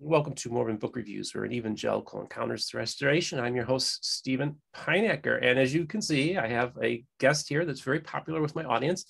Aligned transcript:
Welcome 0.00 0.34
to 0.34 0.50
Mormon 0.50 0.76
Book 0.76 0.94
Reviews, 0.94 1.34
where 1.34 1.42
an 1.42 1.52
evangelical 1.52 2.20
encounters 2.20 2.68
the 2.68 2.78
restoration. 2.78 3.40
I'm 3.40 3.56
your 3.56 3.64
host, 3.64 4.04
Steven 4.04 4.54
Pynakker. 4.72 5.40
And 5.42 5.58
as 5.58 5.74
you 5.74 5.86
can 5.86 6.00
see, 6.00 6.36
I 6.36 6.46
have 6.46 6.72
a 6.80 7.04
guest 7.18 7.48
here 7.48 7.64
that's 7.64 7.80
very 7.80 7.98
popular 7.98 8.40
with 8.40 8.54
my 8.54 8.62
audience. 8.62 9.06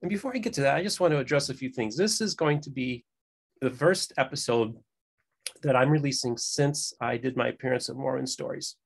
And 0.00 0.08
before 0.08 0.34
I 0.34 0.38
get 0.38 0.54
to 0.54 0.62
that, 0.62 0.76
I 0.76 0.82
just 0.82 0.98
want 0.98 1.12
to 1.12 1.18
address 1.18 1.50
a 1.50 1.54
few 1.54 1.68
things. 1.68 1.94
This 1.94 2.22
is 2.22 2.32
going 2.32 2.62
to 2.62 2.70
be 2.70 3.04
the 3.60 3.68
first 3.68 4.14
episode 4.16 4.76
that 5.60 5.76
I'm 5.76 5.90
releasing 5.90 6.38
since 6.38 6.94
I 7.02 7.18
did 7.18 7.36
my 7.36 7.48
appearance 7.48 7.90
at 7.90 7.96
Mormon 7.96 8.26
Stories. 8.26 8.76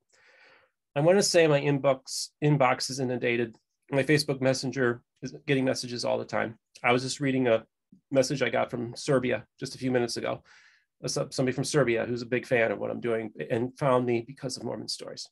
I 0.96 1.02
want 1.02 1.18
to 1.18 1.22
say 1.22 1.46
my 1.46 1.60
inbox 1.60 2.30
inbox 2.42 2.90
is 2.90 2.98
inundated. 2.98 3.54
My 3.92 4.02
Facebook 4.02 4.40
Messenger 4.40 5.02
is 5.22 5.36
getting 5.46 5.64
messages 5.64 6.04
all 6.04 6.18
the 6.18 6.24
time. 6.24 6.58
I 6.82 6.90
was 6.90 7.04
just 7.04 7.20
reading 7.20 7.46
a 7.46 7.62
message 8.10 8.42
I 8.42 8.48
got 8.48 8.72
from 8.72 8.96
Serbia 8.96 9.44
just 9.60 9.76
a 9.76 9.78
few 9.78 9.92
minutes 9.92 10.16
ago 10.16 10.42
somebody 11.10 11.52
from 11.52 11.64
Serbia 11.64 12.06
who's 12.06 12.22
a 12.22 12.26
big 12.26 12.46
fan 12.46 12.72
of 12.72 12.78
what 12.78 12.90
I'm 12.90 13.00
doing 13.00 13.32
and 13.50 13.76
found 13.78 14.06
me 14.06 14.24
because 14.26 14.56
of 14.56 14.64
Mormon 14.64 14.88
stories. 14.88 15.28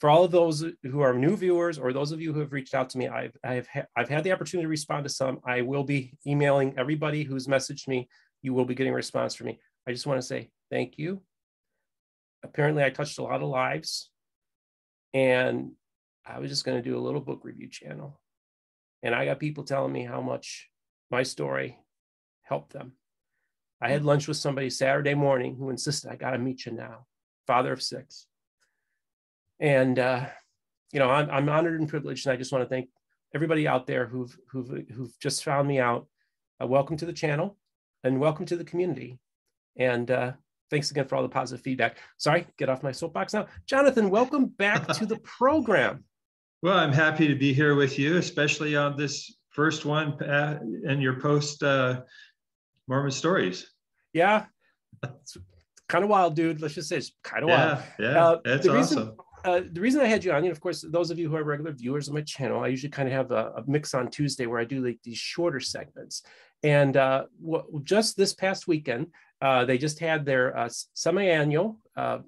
For 0.00 0.08
all 0.08 0.24
of 0.24 0.30
those 0.30 0.64
who 0.82 1.00
are 1.00 1.12
new 1.12 1.36
viewers 1.36 1.78
or 1.78 1.92
those 1.92 2.10
of 2.10 2.22
you 2.22 2.32
who 2.32 2.40
have 2.40 2.52
reached 2.52 2.74
out 2.74 2.88
to 2.90 2.98
me, 2.98 3.08
I've, 3.08 3.36
I've, 3.44 3.68
ha- 3.68 3.86
I've 3.94 4.08
had 4.08 4.24
the 4.24 4.32
opportunity 4.32 4.64
to 4.64 4.68
respond 4.68 5.04
to 5.04 5.10
some. 5.10 5.40
I 5.44 5.60
will 5.60 5.84
be 5.84 6.16
emailing 6.26 6.78
everybody 6.78 7.22
who's 7.22 7.46
messaged 7.46 7.86
me. 7.86 8.08
You 8.40 8.54
will 8.54 8.64
be 8.64 8.74
getting 8.74 8.94
a 8.94 8.96
response 8.96 9.34
from 9.34 9.48
me. 9.48 9.60
I 9.86 9.92
just 9.92 10.06
want 10.06 10.18
to 10.18 10.26
say 10.26 10.50
thank 10.70 10.96
you. 10.96 11.22
Apparently, 12.42 12.82
I 12.82 12.88
touched 12.88 13.18
a 13.18 13.22
lot 13.22 13.42
of 13.42 13.48
lives. 13.48 14.10
And 15.12 15.72
I 16.24 16.38
was 16.38 16.50
just 16.50 16.64
going 16.64 16.82
to 16.82 16.88
do 16.88 16.96
a 16.96 17.00
little 17.00 17.20
book 17.20 17.40
review 17.42 17.68
channel. 17.68 18.20
And 19.02 19.14
I 19.14 19.24
got 19.24 19.38
people 19.38 19.64
telling 19.64 19.92
me 19.92 20.04
how 20.04 20.20
much 20.20 20.68
my 21.10 21.22
story 21.22 21.78
helped 22.42 22.72
them. 22.72 22.92
I 23.82 23.90
had 23.90 24.04
lunch 24.04 24.28
with 24.28 24.36
somebody 24.36 24.68
Saturday 24.68 25.14
morning 25.14 25.56
who 25.56 25.70
insisted, 25.70 26.10
I 26.10 26.16
got 26.16 26.32
to 26.32 26.38
meet 26.38 26.66
you 26.66 26.72
now, 26.72 27.06
father 27.46 27.72
of 27.72 27.82
six. 27.82 28.26
And, 29.58 29.98
uh, 29.98 30.26
you 30.92 30.98
know, 30.98 31.10
I'm, 31.10 31.30
I'm 31.30 31.48
honored 31.48 31.80
and 31.80 31.88
privileged. 31.88 32.26
And 32.26 32.34
I 32.34 32.36
just 32.36 32.52
want 32.52 32.62
to 32.62 32.68
thank 32.68 32.90
everybody 33.34 33.66
out 33.66 33.86
there 33.86 34.06
who've, 34.06 34.36
who've, 34.50 34.68
who've 34.94 35.18
just 35.18 35.44
found 35.44 35.66
me 35.66 35.78
out. 35.78 36.06
Uh, 36.62 36.66
welcome 36.66 36.98
to 36.98 37.06
the 37.06 37.12
channel 37.12 37.56
and 38.04 38.20
welcome 38.20 38.44
to 38.46 38.56
the 38.56 38.64
community. 38.64 39.18
And 39.76 40.10
uh, 40.10 40.32
thanks 40.70 40.90
again 40.90 41.06
for 41.06 41.16
all 41.16 41.22
the 41.22 41.28
positive 41.28 41.64
feedback. 41.64 41.96
Sorry, 42.18 42.46
get 42.58 42.68
off 42.68 42.82
my 42.82 42.92
soapbox 42.92 43.32
now. 43.32 43.46
Jonathan, 43.66 44.10
welcome 44.10 44.46
back 44.46 44.88
to 44.88 45.06
the 45.06 45.18
program. 45.18 46.04
Well, 46.62 46.76
I'm 46.76 46.92
happy 46.92 47.26
to 47.26 47.34
be 47.34 47.54
here 47.54 47.74
with 47.74 47.98
you, 47.98 48.18
especially 48.18 48.76
on 48.76 48.94
this 48.94 49.34
first 49.48 49.86
one 49.86 50.22
uh, 50.22 50.58
and 50.86 51.00
your 51.00 51.18
post 51.18 51.62
uh, 51.62 52.02
Mormon 52.90 53.12
stories. 53.12 53.70
Yeah, 54.12 54.46
it's 55.04 55.36
kind 55.88 56.02
of 56.02 56.10
wild, 56.10 56.34
dude. 56.34 56.60
Let's 56.60 56.74
just 56.74 56.88
say 56.88 56.96
it's 56.96 57.12
kind 57.22 57.44
of 57.44 57.48
yeah, 57.48 57.74
wild. 57.74 57.84
Yeah, 58.00 58.24
uh, 58.24 58.38
that's 58.44 58.66
the 58.66 58.72
reason, 58.72 58.98
awesome. 58.98 59.16
Uh, 59.44 59.60
the 59.70 59.80
reason 59.80 60.00
I 60.00 60.06
had 60.06 60.24
you 60.24 60.32
on, 60.32 60.42
and 60.42 60.50
of 60.50 60.60
course, 60.60 60.84
those 60.86 61.12
of 61.12 61.18
you 61.18 61.30
who 61.30 61.36
are 61.36 61.44
regular 61.44 61.70
viewers 61.70 62.08
of 62.08 62.14
my 62.14 62.22
channel, 62.22 62.64
I 62.64 62.66
usually 62.66 62.90
kind 62.90 63.08
of 63.08 63.14
have 63.14 63.30
a, 63.30 63.52
a 63.58 63.64
mix 63.68 63.94
on 63.94 64.10
Tuesday 64.10 64.46
where 64.46 64.58
I 64.58 64.64
do 64.64 64.84
like 64.84 64.98
these 65.04 65.18
shorter 65.18 65.60
segments. 65.60 66.24
And 66.64 66.96
uh, 66.96 67.26
just 67.84 68.16
this 68.16 68.34
past 68.34 68.66
weekend, 68.66 69.06
uh, 69.40 69.64
they 69.64 69.78
just 69.78 70.00
had 70.00 70.26
their 70.26 70.54
uh, 70.58 70.68
semi-annual 70.92 71.78
uh, 71.96 72.18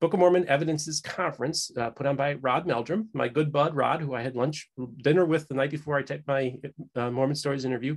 Book 0.00 0.14
of 0.14 0.20
Mormon 0.20 0.48
Evidences 0.48 1.00
Conference 1.00 1.70
uh, 1.76 1.90
put 1.90 2.06
on 2.06 2.16
by 2.16 2.34
Rod 2.34 2.66
Meldrum, 2.66 3.10
my 3.12 3.28
good 3.28 3.52
bud 3.52 3.76
Rod, 3.76 4.00
who 4.00 4.14
I 4.14 4.22
had 4.22 4.36
lunch 4.36 4.70
dinner 5.02 5.26
with 5.26 5.46
the 5.48 5.54
night 5.54 5.70
before 5.70 5.98
I 5.98 6.02
took 6.02 6.26
my 6.26 6.56
uh, 6.96 7.10
Mormon 7.10 7.36
Stories 7.36 7.66
interview 7.66 7.96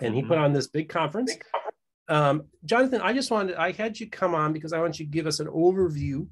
and 0.00 0.14
he 0.14 0.22
put 0.22 0.32
mm-hmm. 0.32 0.44
on 0.44 0.52
this 0.52 0.66
big 0.66 0.88
conference. 0.88 1.36
Um, 2.08 2.44
Jonathan, 2.64 3.00
I 3.00 3.12
just 3.12 3.30
wanted, 3.30 3.56
I 3.56 3.72
had 3.72 3.98
you 3.98 4.08
come 4.08 4.34
on 4.34 4.52
because 4.52 4.72
I 4.72 4.80
want 4.80 4.98
you 4.98 5.06
to 5.06 5.10
give 5.10 5.26
us 5.26 5.40
an 5.40 5.46
overview 5.48 6.26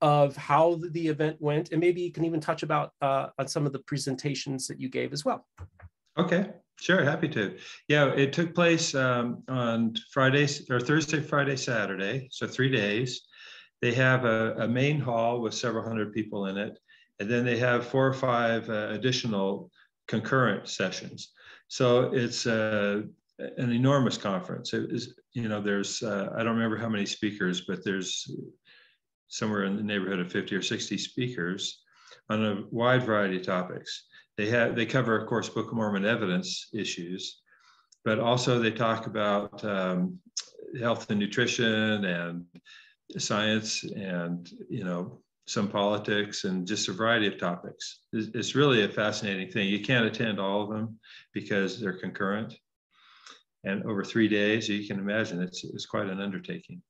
of 0.00 0.36
how 0.36 0.80
the 0.90 1.08
event 1.08 1.36
went, 1.40 1.70
and 1.72 1.80
maybe 1.80 2.00
you 2.02 2.12
can 2.12 2.24
even 2.24 2.40
touch 2.40 2.62
about 2.62 2.92
uh, 3.00 3.28
on 3.38 3.48
some 3.48 3.64
of 3.64 3.72
the 3.72 3.78
presentations 3.80 4.66
that 4.66 4.78
you 4.80 4.88
gave 4.88 5.12
as 5.12 5.24
well. 5.24 5.46
Okay, 6.18 6.50
sure, 6.80 7.02
happy 7.04 7.28
to. 7.30 7.56
Yeah, 7.88 8.08
it 8.08 8.32
took 8.32 8.54
place 8.54 8.94
um, 8.94 9.42
on 9.48 9.94
Friday 10.12 10.46
or 10.68 10.80
Thursday, 10.80 11.20
Friday, 11.20 11.56
Saturday, 11.56 12.28
so 12.30 12.46
three 12.46 12.70
days. 12.70 13.22
They 13.80 13.94
have 13.94 14.24
a, 14.24 14.54
a, 14.58 14.68
main 14.68 14.98
hall 14.98 15.40
with 15.40 15.54
several 15.54 15.84
hundred 15.84 16.12
people 16.12 16.46
in 16.46 16.56
it, 16.56 16.78
and 17.18 17.30
then 17.30 17.44
they 17.44 17.58
have 17.58 17.86
four 17.86 18.06
or 18.06 18.14
five 18.14 18.68
uh, 18.68 18.88
additional 18.90 19.70
concurrent 20.08 20.68
sessions. 20.68 21.32
So 21.74 22.04
it's 22.12 22.46
uh, 22.46 23.02
an 23.40 23.72
enormous 23.72 24.16
conference. 24.16 24.72
It 24.74 24.92
is, 24.92 25.18
you 25.32 25.48
know, 25.48 25.60
there's, 25.60 26.04
uh, 26.04 26.28
I 26.32 26.44
don't 26.44 26.54
remember 26.54 26.76
how 26.76 26.88
many 26.88 27.04
speakers, 27.04 27.62
but 27.62 27.84
there's 27.84 28.30
somewhere 29.26 29.64
in 29.64 29.76
the 29.76 29.82
neighborhood 29.82 30.20
of 30.20 30.30
50 30.30 30.54
or 30.54 30.62
60 30.62 30.96
speakers 30.96 31.82
on 32.30 32.44
a 32.44 32.62
wide 32.70 33.02
variety 33.02 33.38
of 33.38 33.42
topics. 33.42 34.04
They 34.36 34.48
have, 34.50 34.76
they 34.76 34.86
cover, 34.86 35.20
of 35.20 35.26
course, 35.26 35.48
Book 35.48 35.66
of 35.66 35.74
Mormon 35.74 36.06
evidence 36.06 36.68
issues, 36.72 37.42
but 38.04 38.20
also 38.20 38.60
they 38.60 38.70
talk 38.70 39.08
about 39.08 39.64
um, 39.64 40.20
health 40.78 41.10
and 41.10 41.18
nutrition 41.18 42.04
and 42.04 42.44
science 43.18 43.82
and, 43.82 44.48
you 44.70 44.84
know, 44.84 45.23
some 45.46 45.68
politics 45.68 46.44
and 46.44 46.66
just 46.66 46.88
a 46.88 46.92
variety 46.92 47.26
of 47.26 47.38
topics. 47.38 48.00
It's 48.12 48.54
really 48.54 48.84
a 48.84 48.88
fascinating 48.88 49.50
thing. 49.50 49.68
You 49.68 49.80
can't 49.80 50.06
attend 50.06 50.40
all 50.40 50.62
of 50.62 50.70
them 50.70 50.98
because 51.32 51.80
they're 51.80 51.98
concurrent. 51.98 52.54
And 53.64 53.84
over 53.84 54.04
three 54.04 54.28
days, 54.28 54.68
you 54.68 54.86
can 54.86 54.98
imagine 54.98 55.42
it's, 55.42 55.64
it's 55.64 55.86
quite 55.86 56.08
an 56.08 56.20
undertaking. 56.20 56.82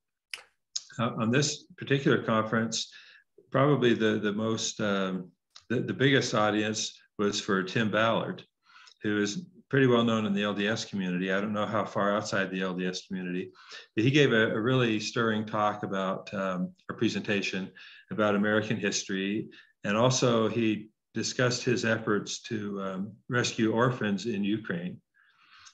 Uh, 0.98 1.10
on 1.18 1.30
this 1.30 1.64
particular 1.76 2.22
conference, 2.22 2.92
probably 3.50 3.94
the, 3.94 4.18
the 4.18 4.32
most, 4.32 4.80
um, 4.80 5.30
the, 5.68 5.80
the 5.80 5.92
biggest 5.92 6.34
audience 6.34 6.96
was 7.18 7.40
for 7.40 7.62
Tim 7.62 7.90
Ballard, 7.90 8.44
who 9.02 9.20
is 9.20 9.46
pretty 9.74 9.88
well 9.88 10.04
known 10.04 10.24
in 10.24 10.32
the 10.32 10.42
LDS 10.42 10.88
community. 10.88 11.32
I 11.32 11.40
don't 11.40 11.52
know 11.52 11.66
how 11.66 11.84
far 11.84 12.14
outside 12.14 12.48
the 12.48 12.60
LDS 12.60 13.08
community, 13.08 13.50
but 13.96 14.04
he 14.04 14.12
gave 14.12 14.32
a, 14.32 14.54
a 14.54 14.60
really 14.60 15.00
stirring 15.00 15.44
talk 15.44 15.82
about 15.82 16.32
um, 16.32 16.70
a 16.88 16.94
presentation 16.94 17.72
about 18.12 18.36
American 18.36 18.76
history. 18.76 19.48
And 19.82 19.96
also 19.96 20.48
he 20.48 20.90
discussed 21.12 21.64
his 21.64 21.84
efforts 21.84 22.40
to 22.42 22.80
um, 22.82 23.12
rescue 23.28 23.72
orphans 23.72 24.26
in 24.26 24.44
Ukraine. 24.44 25.00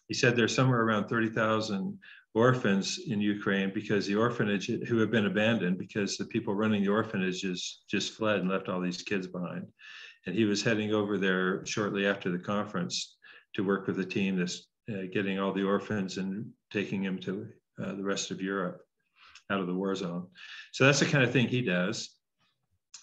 He 0.09 0.15
said 0.15 0.35
there's 0.35 0.55
somewhere 0.55 0.81
around 0.81 1.09
30,000 1.09 1.99
orphans 2.33 3.01
in 3.07 3.21
Ukraine 3.21 3.71
because 3.75 4.07
the 4.07 4.17
orphanage 4.17 4.69
who 4.69 4.97
have 4.97 5.11
been 5.11 5.27
abandoned 5.27 5.77
because 5.77 6.17
the 6.17 6.25
people 6.25 6.55
running 6.55 6.81
the 6.81 6.89
orphanages 6.89 7.83
just 7.91 8.15
fled 8.15 8.41
and 8.41 8.49
left 8.49 8.71
all 8.71 8.81
these 8.81 9.03
kids 9.03 9.27
behind. 9.27 9.67
And 10.25 10.35
he 10.35 10.47
was 10.47 10.63
heading 10.63 10.95
over 10.95 11.19
there 11.19 11.67
shortly 11.67 12.07
after 12.07 12.31
the 12.31 12.39
conference 12.39 13.19
to 13.55 13.65
work 13.65 13.87
with 13.87 13.99
a 14.01 14.05
team 14.05 14.39
that's 14.39 14.67
uh, 14.91 15.03
getting 15.13 15.39
all 15.39 15.53
the 15.53 15.65
orphans 15.65 16.19
and 16.19 16.47
taking 16.73 17.03
them 17.03 17.19
to 17.19 17.49
uh, 17.83 17.95
the 17.95 18.03
rest 18.03 18.31
of 18.31 18.41
Europe 18.41 18.83
out 19.51 19.61
of 19.61 19.67
the 19.67 19.75
war 19.75 19.95
zone. 19.95 20.27
So 20.73 20.85
that's 20.85 21.01
the 21.01 21.07
kind 21.07 21.25
of 21.25 21.33
thing 21.33 21.49
he 21.49 21.63
does. 21.63 22.11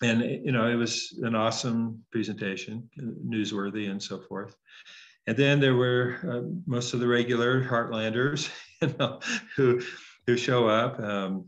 And 0.02 0.22
you 0.22 0.52
know, 0.52 0.68
it 0.68 0.76
was 0.76 1.20
an 1.24 1.36
awesome 1.36 2.04
presentation, 2.12 2.90
newsworthy 3.00 3.90
and 3.90 4.02
so 4.02 4.20
forth. 4.20 4.56
And 5.26 5.36
then 5.36 5.60
there 5.60 5.76
were 5.76 6.18
uh, 6.24 6.48
most 6.66 6.94
of 6.94 7.00
the 7.00 7.08
regular 7.08 7.64
Heartlanders, 7.64 8.50
you 8.82 8.94
know, 9.00 9.20
who 9.56 9.82
who 10.26 10.38
show 10.38 10.68
up, 10.68 11.00
um, 11.00 11.46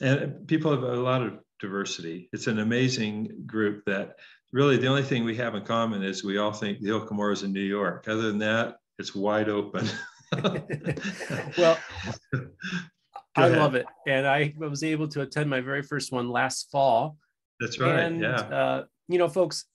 and 0.00 0.46
people 0.46 0.72
have 0.72 0.82
a 0.82 1.00
lot 1.00 1.22
of 1.22 1.38
diversity. 1.60 2.28
It's 2.32 2.48
an 2.48 2.58
amazing 2.58 3.44
group 3.46 3.84
that 3.86 4.16
really 4.52 4.76
the 4.76 4.86
only 4.86 5.02
thing 5.02 5.24
we 5.24 5.36
have 5.36 5.54
in 5.54 5.64
common 5.64 6.02
is 6.02 6.24
we 6.24 6.38
all 6.38 6.52
think 6.52 6.80
the 6.80 7.00
Cumorah 7.00 7.32
is 7.32 7.42
in 7.42 7.52
New 7.52 7.60
York. 7.60 8.06
Other 8.08 8.22
than 8.22 8.38
that, 8.38 8.76
it's 8.98 9.14
wide 9.14 9.48
open. 9.48 9.88
well, 11.58 11.78
I 13.34 13.48
love 13.48 13.74
it. 13.74 13.86
And 14.06 14.26
I 14.26 14.54
was 14.56 14.82
able 14.82 15.08
to 15.08 15.22
attend 15.22 15.50
my 15.50 15.60
very 15.60 15.82
first 15.82 16.12
one 16.12 16.28
last 16.30 16.70
fall. 16.70 17.16
That's 17.60 17.78
right. 17.78 17.98
And, 17.98 18.22
yeah. 18.22 18.40
Uh, 18.40 18.84
you 19.08 19.18
know, 19.18 19.28
folks, 19.28 19.66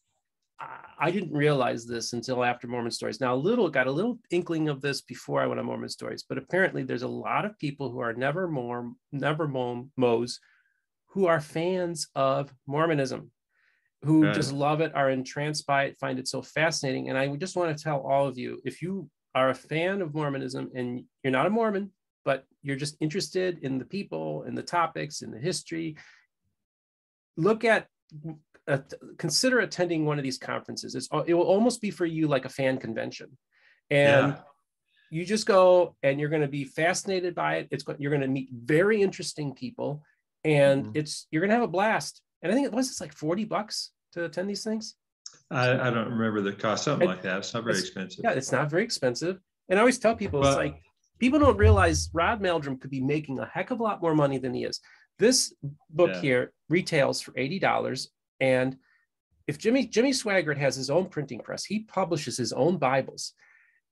I 1.00 1.10
didn't 1.10 1.34
realize 1.34 1.88
this 1.88 2.14
until 2.14 2.44
after 2.44 2.68
Mormon 2.68 2.92
Stories. 2.92 3.20
Now, 3.20 3.34
a 3.34 3.36
little 3.36 3.70
got 3.70 3.88
a 3.88 3.92
little 3.92 4.20
inkling 4.30 4.70
of 4.70 4.82
this 4.82 5.02
before 5.02 5.42
I 5.42 5.48
went 5.48 5.60
on 5.60 5.66
Mormon 5.66 5.90
Stories, 5.90 6.24
but 6.28 6.38
apparently 6.38 6.84
there's 6.84 7.02
a 7.02 7.08
lot 7.08 7.46
of 7.46 7.58
people 7.58 7.90
who 7.90 8.00
are 8.00 8.14
never 8.14 8.48
more 8.48 8.92
never 9.12 9.48
Mo's 9.48 10.40
who 11.08 11.26
are 11.26 11.42
fans 11.42 12.08
of 12.16 12.54
Mormonism 12.68 13.32
who 14.04 14.32
just 14.34 14.52
love 14.52 14.82
it, 14.82 14.94
are 14.96 15.12
entranced 15.12 15.68
by 15.68 15.84
it, 15.84 15.98
find 15.98 16.18
it 16.18 16.28
so 16.28 16.42
fascinating. 16.42 17.10
And 17.10 17.18
I 17.18 17.28
just 17.36 17.56
want 17.56 17.78
to 17.78 17.84
tell 17.84 18.00
all 18.00 18.28
of 18.28 18.38
you 18.38 18.60
if 18.66 18.82
you 18.82 19.10
are 19.36 19.50
a 19.50 19.56
fan 19.56 20.02
of 20.02 20.14
Mormonism 20.14 20.72
and 20.74 21.04
you're 21.24 21.32
not 21.32 21.46
a 21.46 21.50
Mormon, 21.52 21.92
but 22.26 22.46
you're 22.64 22.76
just 22.76 22.98
interested 23.00 23.60
in 23.64 23.78
the 23.78 23.86
people 23.86 24.44
and 24.44 24.58
the 24.58 24.64
topics 24.64 25.22
and 25.22 25.34
the 25.34 25.40
history, 25.40 25.98
look 27.38 27.64
at, 27.64 27.88
uh, 28.68 28.80
consider 29.18 29.60
attending 29.60 30.06
one 30.06 30.18
of 30.18 30.24
these 30.24 30.38
conferences. 30.38 30.96
It's, 30.96 31.08
it 31.28 31.34
will 31.34 31.44
almost 31.44 31.82
be 31.82 31.92
for 31.92 32.06
you 32.06 32.28
like 32.28 32.46
a 32.46 32.50
fan 32.50 32.78
convention. 32.78 33.38
And 33.90 34.34
yeah. 34.34 34.40
you 35.12 35.26
just 35.26 35.46
go 35.46 35.96
and 36.02 36.20
you're 36.20 36.30
going 36.30 36.42
to 36.42 36.48
be 36.48 36.64
fascinated 36.64 37.36
by 37.36 37.58
it. 37.58 37.68
It's 37.72 37.84
you're 38.00 38.12
going 38.12 38.22
to 38.22 38.28
meet 38.28 38.50
very 38.52 39.02
interesting 39.02 39.54
people, 39.54 40.02
and 40.44 40.86
mm-hmm. 40.86 40.98
it's 40.98 41.28
you're 41.30 41.42
going 41.42 41.50
to 41.50 41.56
have 41.56 41.64
a 41.64 41.68
blast. 41.68 42.22
And 42.42 42.52
I 42.52 42.56
think 42.56 42.66
it 42.66 42.74
was 42.74 42.90
it's 42.90 43.02
like 43.02 43.14
forty 43.14 43.46
bucks 43.46 43.92
to 44.14 44.26
attend 44.26 44.50
these 44.50 44.64
things. 44.64 44.96
I, 45.50 45.88
I 45.88 45.90
don't 45.90 46.10
remember 46.10 46.42
the 46.42 46.54
cost, 46.54 46.86
something 46.86 47.08
and 47.08 47.16
like 47.16 47.24
that. 47.24 47.40
It's 47.40 47.54
not 47.54 47.64
very 47.64 47.80
expensive. 47.80 48.22
Yeah, 48.24 48.32
it's 48.32 48.52
not 48.52 48.70
very 48.70 48.84
expensive. 48.84 49.40
And 49.70 49.78
I 49.78 49.82
always 49.82 50.00
tell 50.00 50.16
people, 50.16 50.46
it's 50.46 50.56
like 50.56 50.82
people 51.20 51.40
don't 51.40 51.58
realize 51.58 52.10
Rod 52.14 52.42
Meldrum 52.42 52.78
could 52.78 52.90
be 52.90 53.02
making 53.02 53.40
a 53.40 53.46
heck 53.46 53.72
of 53.72 53.80
a 53.80 53.84
lot 53.84 54.02
more 54.02 54.16
money 54.16 54.38
than 54.38 54.54
he 54.54 54.64
is. 54.64 54.80
This 55.20 55.54
book 55.90 56.12
yeah. 56.16 56.22
here 56.22 56.54
retails 56.70 57.22
for 57.22 57.34
eighty 57.38 57.60
dollars, 57.60 58.10
and 58.40 58.78
if 59.48 59.58
Jimmy 59.58 59.86
Jimmy 59.86 60.12
Swaggart 60.12 60.58
has 60.58 60.76
his 60.76 60.90
own 60.90 61.08
printing 61.08 61.40
press, 61.40 61.66
he 61.66 61.80
publishes 61.80 62.38
his 62.38 62.54
own 62.54 62.78
Bibles. 62.78 63.34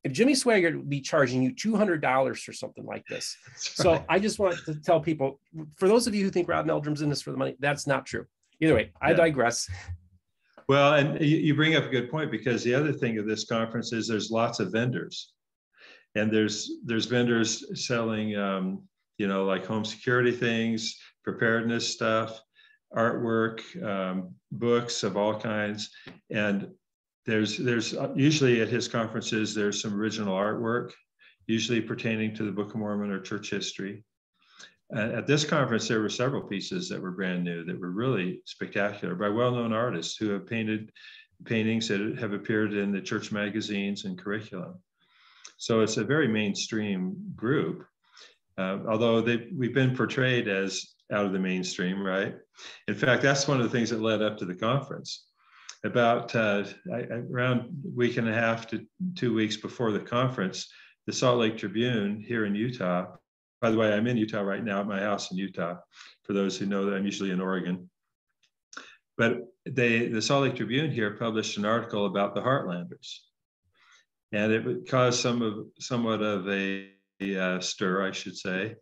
If 0.06 0.14
Jimmy 0.14 0.34
Swaggart 0.34 0.78
would 0.78 0.90
be 0.90 1.02
charging 1.02 1.44
you 1.44 1.54
two 1.54 1.76
hundred 1.76 2.02
dollars 2.02 2.42
for 2.42 2.54
something 2.54 2.86
like 2.86 3.06
this, 3.08 3.36
so 3.58 4.04
I 4.08 4.20
just 4.20 4.40
want 4.40 4.58
to 4.66 4.76
tell 4.76 5.02
people, 5.02 5.40
for 5.78 5.88
those 5.88 6.08
of 6.08 6.16
you 6.16 6.24
who 6.24 6.32
think 6.32 6.48
Rod 6.48 6.66
Meldrum's 6.66 7.02
in 7.02 7.10
this 7.10 7.22
for 7.22 7.32
the 7.32 7.38
money, 7.38 7.56
that's 7.60 7.86
not 7.86 8.06
true. 8.06 8.26
Either 8.62 8.76
way, 8.76 8.92
I 9.02 9.12
yeah. 9.12 9.18
digress. 9.18 9.70
Well, 10.68 10.94
and 10.94 11.20
you 11.20 11.56
bring 11.56 11.76
up 11.76 11.86
a 11.86 11.90
good 11.90 12.12
point 12.12 12.30
because 12.30 12.64
the 12.64 12.76
other 12.76 12.94
thing 12.94 13.18
of 13.18 13.26
this 13.26 13.46
conference 13.46 13.92
is 13.92 14.08
there's 14.08 14.30
lots 14.30 14.60
of 14.60 14.72
vendors, 14.72 15.34
and 16.14 16.32
there's 16.32 16.70
there's 16.86 17.06
vendors 17.06 17.66
selling, 17.88 18.36
um, 18.36 18.84
you 19.18 19.28
know, 19.28 19.46
like 19.46 19.66
home 19.66 19.84
security 19.84 20.32
things, 20.32 20.96
preparedness 21.24 21.88
stuff, 21.88 22.40
artwork, 22.96 23.62
um, 23.84 24.36
books 24.52 25.02
of 25.02 25.18
all 25.18 25.40
kinds, 25.40 25.90
and 26.30 26.70
there's 27.26 27.58
there's 27.58 27.96
uh, 27.96 28.12
usually 28.16 28.62
at 28.62 28.70
his 28.70 28.88
conferences 28.88 29.56
there's 29.56 29.82
some 29.82 29.94
original 29.94 30.36
artwork, 30.36 30.92
usually 31.48 31.82
pertaining 31.82 32.36
to 32.36 32.44
the 32.44 32.52
Book 32.52 32.70
of 32.70 32.76
Mormon 32.76 33.12
or 33.12 33.20
church 33.20 33.50
history. 33.50 34.04
At 34.96 35.28
this 35.28 35.46
conference, 35.46 35.88
there 35.88 36.02
were 36.02 36.10
several 36.10 36.42
pieces 36.42 36.90
that 36.90 37.02
were 37.02 37.12
brand 37.12 37.44
new 37.44 37.64
that 37.64 37.80
were 37.80 37.92
really 37.92 38.42
spectacular 38.46 39.14
by 39.14 39.30
well-known 39.30 39.72
artists 39.72 40.18
who 40.18 40.30
have 40.30 40.48
painted 40.48 40.92
paintings 41.46 41.88
that 41.88 42.18
have 42.20 42.34
appeared 42.34 42.74
in 42.74 42.92
the 42.92 43.02
church 43.02 43.32
magazines 43.32 44.06
and 44.06 44.18
curriculum. 44.18 44.76
So 45.58 45.82
it's 45.82 45.98
a 45.98 46.04
very 46.04 46.28
mainstream 46.28 47.16
group, 47.36 47.86
uh, 48.58 48.80
although 48.88 49.22
they, 49.22 49.48
we've 49.56 49.74
been 49.74 49.96
portrayed 49.96 50.48
as 50.48 50.96
out 51.12 51.26
of 51.26 51.34
the 51.34 51.40
mainstream, 51.40 52.02
right? 52.02 52.36
In 52.88 52.96
fact, 52.96 53.22
that's 53.22 53.48
one 53.48 53.58
of 53.58 53.64
the 53.64 53.70
things 53.70 53.90
that 53.92 54.02
led 54.02 54.22
up 54.22 54.38
to 54.38 54.46
the 54.46 54.56
conference. 54.56 55.28
About 55.86 56.36
uh, 56.36 56.66
around 56.92 57.62
a 57.86 57.96
week 57.96 58.18
and 58.18 58.28
a 58.28 58.34
half 58.34 58.68
to 58.68 58.86
two 59.16 59.34
weeks 59.34 59.56
before 59.56 59.92
the 59.92 60.00
conference, 60.00 60.68
the 61.06 61.14
Salt 61.14 61.40
Lake 61.40 61.58
Tribune 61.58 62.22
here 62.22 62.46
in 62.46 62.54
Utah 62.54 63.06
by 63.62 63.72
the 63.72 63.78
way, 63.78 63.94
I'm 63.94 64.08
in 64.08 64.18
Utah 64.18 64.42
right 64.42 64.64
now 64.64 64.80
at 64.80 64.88
my 64.88 65.00
house 65.00 65.32
in 65.32 65.38
Utah. 65.38 65.76
For 66.24 66.34
those 66.34 66.58
who 66.58 66.66
know 66.66 66.86
that 66.86 66.96
I'm 66.96 67.06
usually 67.06 67.32
in 67.32 67.42
Oregon. 67.42 67.90
But 69.18 69.40
they, 69.66 70.08
the 70.08 70.22
Salt 70.22 70.44
Lake 70.44 70.56
Tribune 70.56 70.92
here 70.92 71.18
published 71.18 71.58
an 71.58 71.66
article 71.66 72.06
about 72.06 72.34
the 72.34 72.42
Heartlanders, 72.42 73.18
and 74.32 74.52
it 74.52 74.88
caused 74.88 75.20
some 75.20 75.42
of 75.42 75.66
somewhat 75.80 76.22
of 76.22 76.48
a, 76.48 76.92
a 77.20 77.38
uh, 77.38 77.60
stir, 77.60 78.08
I 78.08 78.12
should 78.12 78.38
say. 78.38 78.76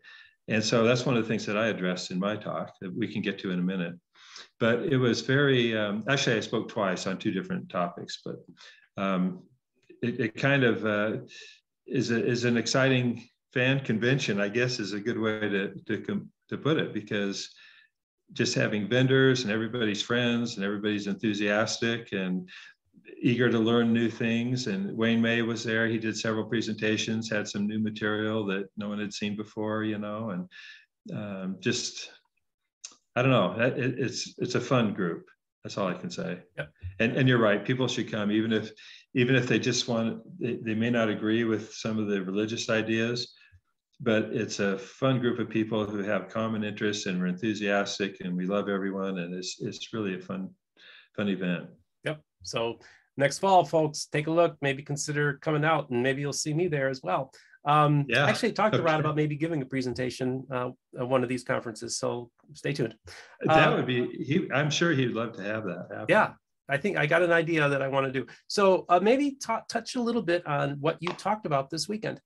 And 0.47 0.63
so 0.63 0.83
that's 0.83 1.06
one 1.06 1.18
of 1.18 1.24
the 1.24 1.27
things 1.27 1.45
that 1.45 1.57
I 1.57 1.68
addressed 1.68 2.12
in 2.12 2.19
my 2.19 2.35
talk 2.35 2.74
that 2.81 2.95
we 2.95 3.12
can 3.12 3.21
get 3.21 3.39
to 3.39 3.51
in 3.51 3.59
a 3.59 3.63
minute. 3.63 3.95
But 4.59 4.83
it 4.83 4.97
was 4.97 5.21
very 5.21 5.75
um, 5.75 6.03
actually 6.07 6.38
I 6.38 6.41
spoke 6.41 6.69
twice 6.69 7.07
on 7.07 7.18
two 7.18 7.31
different 7.31 7.69
topics, 7.69 8.21
but 8.24 8.35
um, 8.97 9.44
it, 10.01 10.19
it, 10.19 10.35
kind 10.35 10.63
of 10.63 10.85
uh, 10.85 11.18
is 11.85 12.12
a, 12.12 12.24
is 12.24 12.45
an 12.45 12.57
exciting 12.57 13.27
fan 13.57 13.80
convention, 13.80 14.39
I 14.39 14.50
guess, 14.50 14.80
is 14.80 14.94
a 14.94 15.00
good 15.00 15.19
way 15.19 15.39
to, 15.39 15.74
to, 15.88 16.27
to 16.50 16.57
put 16.59 16.77
it 16.77 16.94
because 16.94 17.50
just 18.33 18.54
having 18.54 18.88
vendors 18.88 19.42
and 19.42 19.51
everybody's 19.51 20.04
friends 20.04 20.57
and 20.57 20.63
everybody's 20.63 21.07
enthusiastic 21.07 22.12
and 22.12 22.48
eager 23.19 23.50
to 23.50 23.57
learn 23.57 23.92
new 23.92 24.12
things. 24.12 24.68
And 24.68 24.95
Wayne 24.95 25.24
May 25.24 25.42
was 25.42 25.63
there. 25.63 25.88
He 25.88 25.98
did 25.98 26.15
several 26.15 26.45
presentations, 26.45 27.31
had 27.31 27.48
some 27.48 27.65
new 27.65 27.80
material 27.80 28.45
that 28.45 28.69
no 28.77 28.89
one 28.89 29.00
had 29.00 29.12
seen 29.12 29.36
before, 29.36 29.83
you 29.83 29.98
know, 29.98 30.30
and 30.30 31.18
um, 31.18 31.56
just, 31.60 32.12
I 33.15 33.24
don't 33.24 33.31
know, 33.31 33.56
it, 33.60 33.95
it's, 33.98 34.36
it's 34.38 34.53
a 34.53 34.62
fun 34.62 34.94
group. 34.94 35.25
That's 35.63 35.80
all 35.80 35.88
I 35.88 35.95
can 35.95 36.12
say. 36.12 36.42
Yeah. 36.56 36.65
And, 37.00 37.18
and 37.18 37.27
you're 37.27 37.39
right. 37.39 37.65
People 37.65 37.88
should 37.88 38.12
come, 38.12 38.31
even 38.31 38.53
if 38.53 38.71
even 39.15 39.36
if 39.36 39.48
they 39.48 39.57
just 39.57 39.88
want, 39.88 40.21
they, 40.39 40.57
they 40.57 40.75
may 40.75 40.92
not 40.92 41.10
agree 41.10 41.44
with 41.44 41.74
some 41.74 41.98
of 41.98 42.07
the 42.07 42.21
religious 42.21 42.69
ideas, 42.69 43.33
but 44.00 44.26
it's 44.26 44.60
a 44.60 44.78
fun 44.78 45.20
group 45.20 45.40
of 45.40 45.50
people 45.50 45.86
who 45.86 46.04
have 46.04 46.30
common 46.30 46.64
interests 46.64 47.08
and 47.08 47.20
we're 47.20 47.28
enthusiastic 47.28 48.18
and 48.22 48.36
we 48.36 48.46
love 48.46 48.70
everyone 48.70 49.20
and 49.20 49.34
it's 49.34 49.58
it's 49.60 49.92
really 49.94 50.16
a 50.16 50.20
fun 50.20 50.50
fun 51.16 51.30
event. 51.30 51.68
Yep. 52.04 52.22
So 52.44 52.80
next 53.18 53.40
fall, 53.40 53.66
folks, 53.66 54.06
take 54.06 54.28
a 54.28 54.32
look. 54.32 54.56
Maybe 54.62 54.84
consider 54.84 55.40
coming 55.42 55.66
out, 55.66 55.90
and 55.90 56.02
maybe 56.02 56.22
you'll 56.22 56.34
see 56.34 56.54
me 56.54 56.68
there 56.68 56.90
as 56.90 57.02
well. 57.02 57.32
Um, 57.66 58.06
yeah. 58.08 58.26
I 58.26 58.30
actually 58.30 58.54
talked 58.54 58.76
to 58.78 58.82
Rod 58.82 59.00
about 59.00 59.16
maybe 59.16 59.36
giving 59.36 59.62
a 59.62 59.66
presentation 59.66 60.46
uh, 60.52 60.70
at 60.98 61.08
one 61.08 61.24
of 61.24 61.30
these 61.30 61.44
conferences. 61.44 61.98
So 61.98 62.32
stay 62.54 62.72
tuned. 62.72 62.96
That 63.42 63.70
um, 63.70 63.76
would 63.76 63.88
be. 63.88 64.08
He, 64.24 64.48
I'm 64.54 64.70
sure 64.70 64.92
he'd 64.92 65.12
love 65.12 65.34
to 65.34 65.44
have 65.44 65.66
that. 65.66 65.88
Happen. 65.92 66.06
Yeah, 66.08 66.34
I 66.70 66.78
think 66.78 66.98
I 66.98 67.06
got 67.06 67.24
an 67.24 67.32
idea 67.32 67.68
that 67.68 67.82
I 67.82 67.88
want 67.88 68.06
to 68.06 68.12
do. 68.12 68.26
So 68.48 68.86
uh, 68.90 69.00
maybe 69.02 69.32
t- 69.32 69.54
touch 69.68 69.96
a 69.96 70.02
little 70.02 70.22
bit 70.22 70.46
on 70.48 70.78
what 70.80 70.98
you 71.02 71.10
talked 71.10 71.46
about 71.46 71.70
this 71.70 71.90
weekend. 71.90 72.22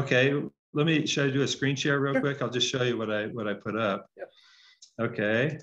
Okay, 0.00 0.32
let 0.74 0.86
me, 0.86 1.06
should 1.06 1.30
I 1.30 1.32
do 1.32 1.42
a 1.42 1.48
screen 1.48 1.76
share 1.76 2.00
real 2.00 2.14
sure. 2.14 2.20
quick? 2.20 2.42
I'll 2.42 2.50
just 2.50 2.68
show 2.68 2.82
you 2.82 2.96
what 2.96 3.10
I, 3.10 3.26
what 3.26 3.48
I 3.48 3.54
put 3.54 3.76
up. 3.76 4.10
Yep. 4.16 4.30
Okay, 5.00 5.58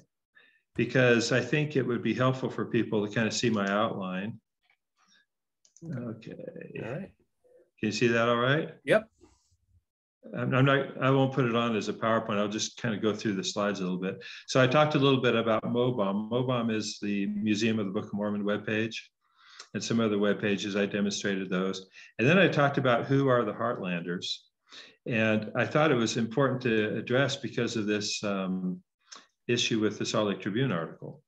because 0.75 1.31
I 1.31 1.41
think 1.41 1.75
it 1.75 1.81
would 1.81 2.01
be 2.01 2.13
helpful 2.13 2.49
for 2.49 2.65
people 2.65 3.05
to 3.05 3.13
kind 3.13 3.27
of 3.27 3.33
see 3.33 3.49
my 3.49 3.69
outline. 3.69 4.39
Okay. 5.83 6.33
All 6.83 6.91
right. 6.91 7.11
Can 7.79 7.89
you 7.89 7.91
see 7.91 8.07
that 8.07 8.29
all 8.29 8.37
right? 8.37 8.73
Yep. 8.85 9.07
I'm 10.35 10.49
not, 10.49 11.01
I 11.01 11.11
won't 11.11 11.33
put 11.33 11.45
it 11.45 11.55
on 11.55 11.75
as 11.75 11.87
a 11.87 11.93
PowerPoint. 11.93 12.39
I'll 12.39 12.47
just 12.47 12.81
kind 12.81 12.95
of 12.95 13.01
go 13.01 13.13
through 13.13 13.35
the 13.35 13.43
slides 13.43 13.79
a 13.79 13.83
little 13.83 13.99
bit. 13.99 14.23
So 14.47 14.61
I 14.61 14.67
talked 14.67 14.95
a 14.95 14.99
little 14.99 15.21
bit 15.21 15.35
about 15.35 15.63
MOBOM. 15.63 16.31
MOBOM 16.31 16.73
is 16.73 16.97
the 16.99 17.27
Museum 17.27 17.77
of 17.77 17.85
the 17.85 17.91
Book 17.91 18.05
of 18.05 18.13
Mormon 18.13 18.43
webpage 18.43 18.95
and 19.75 19.83
some 19.83 19.99
other 19.99 20.17
web 20.17 20.41
pages. 20.41 20.75
I 20.75 20.87
demonstrated 20.87 21.49
those. 21.49 21.87
And 22.17 22.27
then 22.27 22.39
I 22.39 22.47
talked 22.47 22.79
about 22.79 23.05
who 23.05 23.27
are 23.27 23.43
the 23.43 23.53
Heartlanders. 23.53 24.37
And 25.07 25.51
I 25.55 25.65
thought 25.65 25.91
it 25.91 25.95
was 25.95 26.17
important 26.17 26.61
to 26.63 26.97
address 26.97 27.35
because 27.35 27.75
of 27.75 27.85
this 27.85 28.23
um, 28.23 28.81
issue 29.47 29.79
with 29.79 29.99
the 29.99 30.05
Salt 30.05 30.29
Lake 30.29 30.41
Tribune 30.41 30.71
article. 30.71 31.21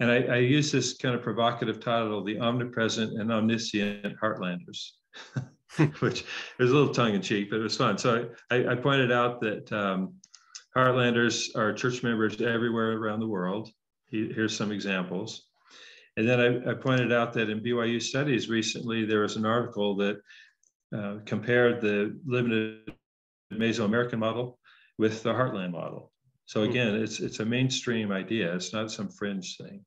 And 0.00 0.10
I, 0.10 0.22
I 0.22 0.36
use 0.36 0.72
this 0.72 0.96
kind 0.96 1.14
of 1.14 1.22
provocative 1.22 1.80
title, 1.80 2.24
The 2.24 2.38
Omnipresent 2.38 3.20
and 3.20 3.32
Omniscient 3.32 4.16
Heartlanders. 4.20 4.92
which 6.00 6.24
was 6.58 6.70
a 6.70 6.74
little 6.74 6.92
tongue 6.92 7.14
in 7.14 7.22
cheek, 7.22 7.50
but 7.50 7.58
it 7.58 7.62
was 7.62 7.76
fun. 7.76 7.96
So 7.98 8.30
I, 8.50 8.66
I 8.68 8.74
pointed 8.74 9.10
out 9.10 9.40
that 9.40 9.72
um, 9.72 10.14
Heartlanders 10.76 11.56
are 11.56 11.72
church 11.72 12.02
members 12.02 12.40
everywhere 12.40 12.92
around 12.98 13.20
the 13.20 13.28
world. 13.28 13.70
here's 14.08 14.56
some 14.56 14.72
examples. 14.72 15.44
And 16.16 16.28
then 16.28 16.40
I, 16.40 16.70
I, 16.70 16.74
pointed 16.74 17.10
out 17.10 17.32
that 17.34 17.48
in 17.48 17.60
BYU 17.60 18.00
studies 18.02 18.50
recently, 18.50 19.06
there 19.06 19.20
was 19.20 19.36
an 19.36 19.46
article 19.46 19.96
that 19.96 20.18
uh, 20.96 21.16
compared 21.24 21.80
the 21.80 22.18
limited 22.24 22.92
Mesoamerican 23.52 24.18
model 24.18 24.58
with 24.98 25.22
the 25.22 25.32
Heartland 25.32 25.72
model. 25.72 26.12
So 26.46 26.64
hmm. 26.64 26.70
again, 26.70 26.94
it's, 26.94 27.20
it's 27.20 27.40
a 27.40 27.44
mainstream 27.44 28.12
idea. 28.12 28.54
It's 28.54 28.72
not 28.72 28.90
some 28.90 29.10
fringe 29.10 29.56
thing. 29.56 29.84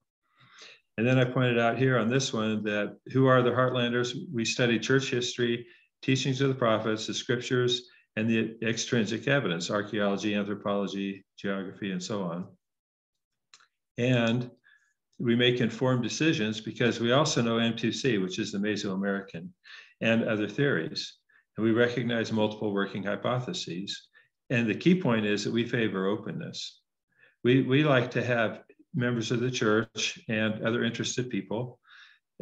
And 0.98 1.06
then 1.06 1.18
I 1.18 1.26
pointed 1.26 1.60
out 1.60 1.78
here 1.78 1.98
on 1.98 2.10
this 2.10 2.32
one 2.32 2.64
that 2.64 2.98
who 3.12 3.28
are 3.28 3.42
the 3.42 3.52
Heartlanders? 3.52 4.16
We 4.32 4.46
study 4.46 4.80
church 4.80 5.10
history, 5.10 5.68
teachings 6.02 6.40
of 6.40 6.50
the 6.50 6.56
prophets, 6.56 7.06
the 7.06 7.14
scriptures, 7.14 7.90
and 8.16 8.30
the 8.30 8.56
extrinsic 8.62 9.28
evidence, 9.28 9.70
archaeology, 9.70 10.36
anthropology, 10.36 11.26
geography, 11.38 11.92
and 11.92 12.02
so 12.02 12.24
on. 12.24 12.48
And 13.98 14.50
we 15.20 15.36
make 15.36 15.60
informed 15.60 16.04
decisions 16.04 16.62
because 16.62 17.00
we 17.00 17.12
also 17.12 17.42
know 17.42 17.58
M2C, 17.58 18.22
which 18.22 18.40
is 18.40 18.52
the 18.52 18.58
Mesoamerican, 18.58 19.50
and 20.02 20.24
other 20.24 20.48
theories. 20.48 21.14
And 21.58 21.66
we 21.66 21.72
recognize 21.72 22.32
multiple 22.32 22.74
working 22.74 23.04
hypotheses. 23.04 24.08
And 24.50 24.68
the 24.68 24.76
key 24.76 25.02
point 25.02 25.26
is 25.26 25.44
that 25.44 25.54
we 25.54 25.66
favor 25.66 26.08
openness. 26.08 26.82
We, 27.44 27.62
we 27.62 27.84
like 27.84 28.12
to 28.12 28.24
have 28.24 28.62
members 28.94 29.32
of 29.32 29.40
the 29.40 29.52
church 29.52 30.20
and 30.30 30.66
other 30.66 30.84
interested 30.84 31.30
people, 31.30 31.80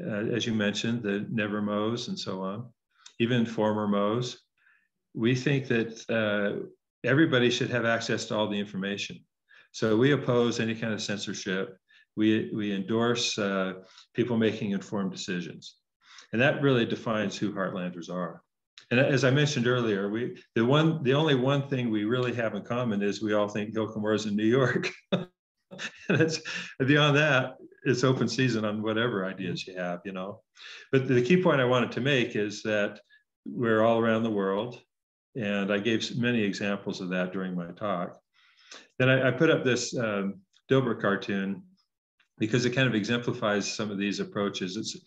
uh, 0.01 0.25
as 0.35 0.45
you 0.45 0.53
mentioned, 0.53 1.03
the 1.03 1.25
never 1.29 1.61
Moes 1.61 2.07
and 2.07 2.17
so 2.17 2.41
on, 2.41 2.69
even 3.19 3.45
former 3.45 3.87
Moes. 3.87 4.39
We 5.13 5.35
think 5.35 5.67
that 5.67 6.09
uh, 6.09 6.65
everybody 7.03 7.49
should 7.49 7.69
have 7.69 7.85
access 7.85 8.25
to 8.25 8.35
all 8.35 8.47
the 8.47 8.59
information. 8.59 9.19
So 9.71 9.97
we 9.97 10.11
oppose 10.11 10.59
any 10.59 10.75
kind 10.75 10.93
of 10.93 11.01
censorship. 11.01 11.77
We, 12.15 12.51
we 12.53 12.73
endorse 12.73 13.37
uh, 13.37 13.73
people 14.13 14.37
making 14.37 14.71
informed 14.71 15.11
decisions. 15.11 15.75
And 16.33 16.41
that 16.41 16.61
really 16.61 16.85
defines 16.85 17.37
who 17.37 17.53
Heartlanders 17.53 18.09
are. 18.09 18.41
And 18.91 18.99
as 18.99 19.23
I 19.23 19.31
mentioned 19.31 19.67
earlier, 19.67 20.09
we 20.09 20.37
the 20.55 20.65
one 20.65 21.01
the 21.03 21.13
only 21.13 21.35
one 21.35 21.67
thing 21.69 21.89
we 21.89 22.03
really 22.03 22.33
have 22.33 22.55
in 22.55 22.63
common 22.63 23.01
is 23.01 23.21
we 23.21 23.33
all 23.33 23.47
think 23.47 23.73
Hill 23.73 23.87
Cumorah 23.87 24.15
is 24.15 24.25
in 24.25 24.35
New 24.35 24.45
York. 24.45 24.91
and 25.11 25.27
it's 26.09 26.41
beyond 26.79 27.15
that, 27.17 27.53
it's 27.85 28.03
open 28.03 28.27
season 28.27 28.65
on 28.65 28.81
whatever 28.81 29.25
ideas 29.25 29.65
you 29.67 29.75
have, 29.77 30.01
you 30.05 30.11
know. 30.11 30.41
But 30.91 31.07
the 31.07 31.21
key 31.21 31.41
point 31.41 31.61
I 31.61 31.65
wanted 31.65 31.91
to 31.93 32.01
make 32.01 32.35
is 32.35 32.61
that 32.63 32.99
we're 33.45 33.83
all 33.83 33.99
around 33.99 34.23
the 34.23 34.29
world, 34.31 34.79
and 35.35 35.71
I 35.71 35.79
gave 35.79 36.15
many 36.17 36.41
examples 36.43 37.01
of 37.01 37.09
that 37.09 37.31
during 37.31 37.55
my 37.55 37.71
talk. 37.71 38.17
Then 38.99 39.09
I, 39.09 39.29
I 39.29 39.31
put 39.31 39.49
up 39.49 39.63
this 39.63 39.97
um, 39.97 40.41
Dilbert 40.69 41.01
cartoon 41.01 41.63
because 42.37 42.65
it 42.65 42.71
kind 42.71 42.87
of 42.87 42.95
exemplifies 42.95 43.71
some 43.71 43.91
of 43.91 43.97
these 43.97 44.19
approaches. 44.19 44.77
It's 44.77 44.97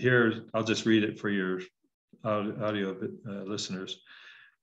here. 0.00 0.44
I'll 0.54 0.64
just 0.64 0.86
read 0.86 1.04
it 1.04 1.18
for 1.18 1.30
your 1.30 1.60
audio 2.24 2.96
uh, 3.28 3.42
listeners. 3.44 4.00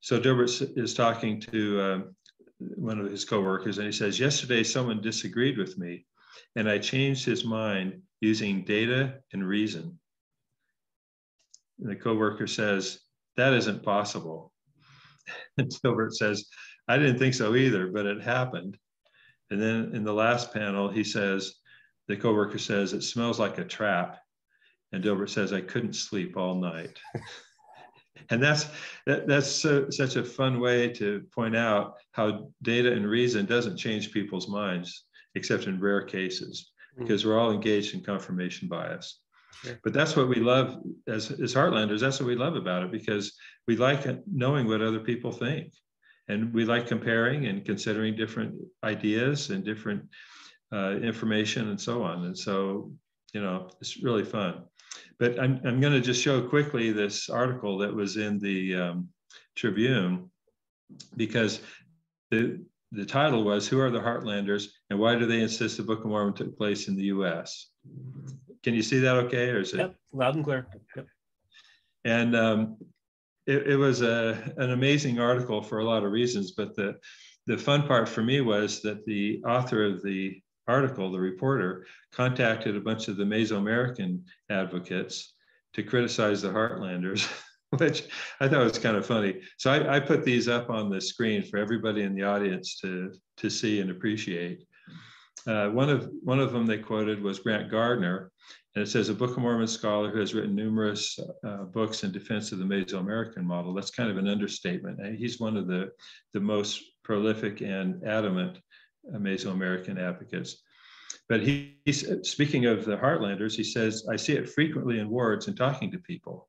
So 0.02 0.20
Dilbert 0.20 0.78
is 0.78 0.94
talking 0.94 1.40
to 1.42 1.82
um, 1.82 2.16
one 2.60 3.00
of 3.00 3.10
his 3.10 3.24
coworkers, 3.24 3.78
and 3.78 3.86
he 3.86 3.94
says, 3.94 4.20
"Yesterday, 4.20 4.64
someone 4.64 5.02
disagreed 5.02 5.58
with 5.58 5.78
me, 5.78 6.06
and 6.56 6.70
I 6.70 6.80
changed 6.80 7.26
his 7.26 7.46
mind 7.46 8.02
using 8.20 8.64
data 8.64 9.20
and 9.32 9.48
reason." 9.48 9.98
And 11.80 11.90
the 11.90 11.96
coworker 11.96 12.48
says, 12.48 13.00
"That 13.38 13.54
isn't 13.54 13.84
possible." 13.84 14.52
And 15.58 15.70
Dilbert 15.70 16.14
says, 16.14 16.46
"I 16.88 16.98
didn't 16.98 17.20
think 17.20 17.36
so 17.36 17.56
either, 17.56 17.88
but 17.88 18.06
it 18.06 18.22
happened." 18.22 18.78
And 19.52 19.62
then 19.62 19.94
in 19.94 20.04
the 20.04 20.14
last 20.14 20.54
panel, 20.54 20.90
he 20.90 21.04
says, 21.04 21.61
the 22.08 22.18
coworker 22.18 22.58
says, 22.58 22.94
it 22.94 23.04
smells 23.04 23.40
like 23.40 23.58
a 23.58 23.66
trap. 23.66 24.20
And 24.92 25.04
Dilbert 25.04 25.30
says, 25.30 25.54
I 25.54 25.62
couldn't 25.62 25.94
sleep 25.94 26.36
all 26.36 26.56
night. 26.56 27.00
and 28.30 28.42
that's 28.42 28.68
that, 29.06 29.28
that's 29.28 29.48
so, 29.48 29.90
such 29.90 30.16
a 30.16 30.24
fun 30.24 30.60
way 30.60 30.90
to 30.90 31.22
point 31.34 31.56
out 31.56 31.96
how 32.12 32.50
data 32.62 32.92
and 32.92 33.08
reason 33.08 33.46
doesn't 33.46 33.78
change 33.78 34.12
people's 34.12 34.50
minds, 34.50 35.06
except 35.36 35.68
in 35.68 35.80
rare 35.80 36.04
cases, 36.04 36.72
mm-hmm. 36.94 37.04
because 37.04 37.26
we're 37.26 37.40
all 37.40 37.52
engaged 37.52 37.94
in 37.94 38.04
confirmation 38.04 38.68
bias. 38.68 39.22
Sure. 39.64 39.80
But 39.84 39.94
that's 39.94 40.16
what 40.16 40.30
we 40.30 40.38
love 40.38 40.82
as, 41.08 41.32
as 41.32 41.54
Heartlanders. 41.54 42.00
That's 42.00 42.20
what 42.20 42.28
we 42.28 42.36
love 42.36 42.56
about 42.56 42.84
it 42.84 42.92
because 42.92 43.34
we 43.68 43.76
like 43.76 44.06
knowing 44.28 44.68
what 44.68 44.82
other 44.82 45.00
people 45.00 45.32
think. 45.32 45.74
And 46.28 46.54
we 46.54 46.66
like 46.66 46.88
comparing 46.88 47.48
and 47.48 47.66
considering 47.66 48.16
different 48.16 48.56
ideas 48.84 49.50
and 49.50 49.66
different 49.66 50.04
uh, 50.74 50.98
information 50.98 51.70
and 51.70 51.80
so 51.80 52.04
on. 52.04 52.26
And 52.26 52.38
so, 52.38 52.92
you 53.34 53.42
know, 53.42 53.70
it's 53.82 54.02
really 54.02 54.24
fun. 54.24 54.64
But 55.20 55.40
I'm, 55.40 55.62
I'm 55.66 55.80
going 55.80 55.94
to 55.94 56.02
just 56.02 56.22
show 56.22 56.42
quickly 56.42 56.92
this 56.92 57.30
article 57.30 57.78
that 57.80 57.94
was 57.94 58.18
in 58.18 58.40
the 58.40 58.76
um, 58.76 59.10
Tribune 59.56 60.30
because 61.16 61.62
the, 62.30 62.64
the 62.92 63.06
title 63.06 63.44
was 63.44 63.68
Who 63.68 63.80
Are 63.80 63.90
the 63.90 64.00
Heartlanders 64.00 64.68
and 64.90 65.00
Why 65.00 65.16
Do 65.16 65.26
They 65.26 65.42
Insist 65.42 65.78
the 65.78 65.84
Book 65.84 66.00
of 66.00 66.08
Mormon 66.08 66.34
Took 66.34 66.58
Place 66.58 66.88
in 66.88 66.96
the 66.96 67.06
US? 67.06 67.70
Can 68.64 68.74
you 68.74 68.82
see 68.82 69.00
that 69.00 69.16
okay? 69.16 69.50
Or 69.50 69.60
is 69.60 69.74
it? 69.74 69.78
Yep, 69.78 69.96
loud 70.14 70.36
and 70.36 70.44
clear. 70.44 70.68
Yep. 70.96 71.08
And 72.04 72.36
um, 72.36 72.78
it, 73.46 73.68
it, 73.68 73.76
was 73.76 74.02
a, 74.02 74.54
an 74.58 74.72
amazing 74.72 75.20
article 75.20 75.62
for 75.62 75.80
a 75.80 75.86
lot 75.86 76.04
of 76.04 76.12
reasons, 76.12 76.52
but 76.52 76.76
the, 76.76 76.98
the 77.48 77.58
fun 77.58 77.88
part 77.88 78.10
for 78.10 78.24
me 78.24 78.42
was 78.42 78.82
that 78.82 79.06
the 79.06 79.42
author 79.46 79.86
of 79.86 80.02
the 80.04 80.42
article, 80.68 81.12
the 81.12 81.20
reporter, 81.20 81.86
contacted 82.12 82.76
a 82.76 82.82
bunch 82.82 83.08
of 83.08 83.18
the 83.18 83.24
Mesoamerican 83.24 84.22
advocates 84.50 85.34
to 85.74 85.84
criticize 85.84 86.42
the 86.42 86.50
Heartlanders, 86.50 87.28
which 87.78 88.04
I 88.40 88.48
thought 88.48 88.64
was 88.64 88.80
kind 88.80 88.98
of 88.98 89.06
funny. 89.06 89.42
So 89.58 89.72
I, 89.72 89.96
I, 89.96 90.00
put 90.00 90.24
these 90.24 90.48
up 90.48 90.70
on 90.70 90.90
the 90.90 91.00
screen 91.00 91.44
for 91.44 91.58
everybody 91.58 92.04
in 92.04 92.14
the 92.14 92.24
audience 92.24 92.80
to, 92.82 93.14
to 93.38 93.50
see 93.50 93.80
and 93.80 93.92
appreciate. 93.92 94.66
Uh, 95.48 95.70
one, 95.70 95.90
of, 95.90 96.10
one 96.24 96.40
of 96.40 96.52
them 96.52 96.66
they 96.66 96.78
quoted 96.78 97.22
was 97.22 97.40
Brant 97.40 97.72
Gardner, 97.72 98.32
and 98.76 98.84
it 98.84 98.88
says 98.88 99.10
a 99.10 99.14
Book 99.14 99.32
of 99.32 99.40
Mormon 99.40 99.68
scholar 99.68 100.12
who 100.12 100.20
has 100.20 100.34
written 100.34 100.56
numerous 100.56 101.18
uh, 101.46 101.64
books 101.64 102.04
in 102.04 102.12
defense 102.12 102.52
of 102.52 102.60
the 102.60 102.66
Mesoamerican 102.66 103.44
model. 103.44 103.74
That's 103.74 103.92
kind 103.92 104.10
of 104.10 104.18
an 104.18 104.28
understatement. 104.28 105.18
He's 105.18 105.40
one 105.40 105.58
of 105.58 105.68
the, 105.68 105.90
the 106.34 106.40
most 106.40 106.84
prolific 107.04 107.62
and 107.62 108.04
adamant 108.06 108.60
Mesoamerican 109.10 110.00
advocates. 110.00 110.64
But 111.28 111.42
he, 111.42 111.78
he's 111.86 112.06
speaking 112.30 112.66
of 112.66 112.86
the 112.86 112.98
Heartlanders, 112.98 113.56
he 113.56 113.64
says, 113.64 114.06
I 114.10 114.16
see 114.16 114.34
it 114.34 114.50
frequently 114.50 115.00
in 115.00 115.10
words 115.10 115.48
and 115.48 115.58
talking 115.58 115.92
to 115.92 116.00
people. 116.00 116.48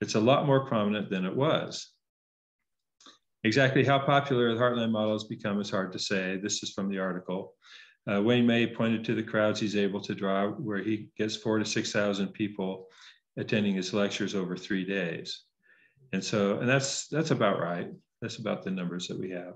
It's 0.00 0.14
a 0.14 0.20
lot 0.20 0.46
more 0.46 0.66
prominent 0.66 1.10
than 1.10 1.24
it 1.24 1.34
was. 1.34 1.90
Exactly 3.44 3.84
how 3.84 3.98
popular 3.98 4.52
the 4.52 4.60
Heartland 4.60 4.90
model 4.90 5.12
has 5.12 5.24
become 5.24 5.60
is 5.60 5.70
hard 5.70 5.92
to 5.92 5.98
say. 5.98 6.36
This 6.36 6.62
is 6.62 6.72
from 6.72 6.88
the 6.88 6.98
article. 6.98 7.54
Uh, 8.10 8.22
Wayne 8.22 8.46
May 8.46 8.66
pointed 8.66 9.04
to 9.04 9.14
the 9.14 9.22
crowds 9.22 9.60
he's 9.60 9.76
able 9.76 10.00
to 10.00 10.14
draw, 10.14 10.48
where 10.50 10.82
he 10.82 11.08
gets 11.16 11.36
four 11.36 11.58
to 11.58 11.64
6,000 11.64 12.28
people 12.28 12.86
attending 13.36 13.74
his 13.74 13.92
lectures 13.92 14.34
over 14.34 14.56
three 14.56 14.84
days. 14.84 15.42
And 16.12 16.24
so, 16.24 16.58
and 16.58 16.68
that's, 16.68 17.06
that's 17.08 17.30
about 17.30 17.60
right. 17.60 17.88
That's 18.20 18.36
about 18.36 18.64
the 18.64 18.70
numbers 18.70 19.08
that 19.08 19.18
we 19.18 19.30
have. 19.30 19.54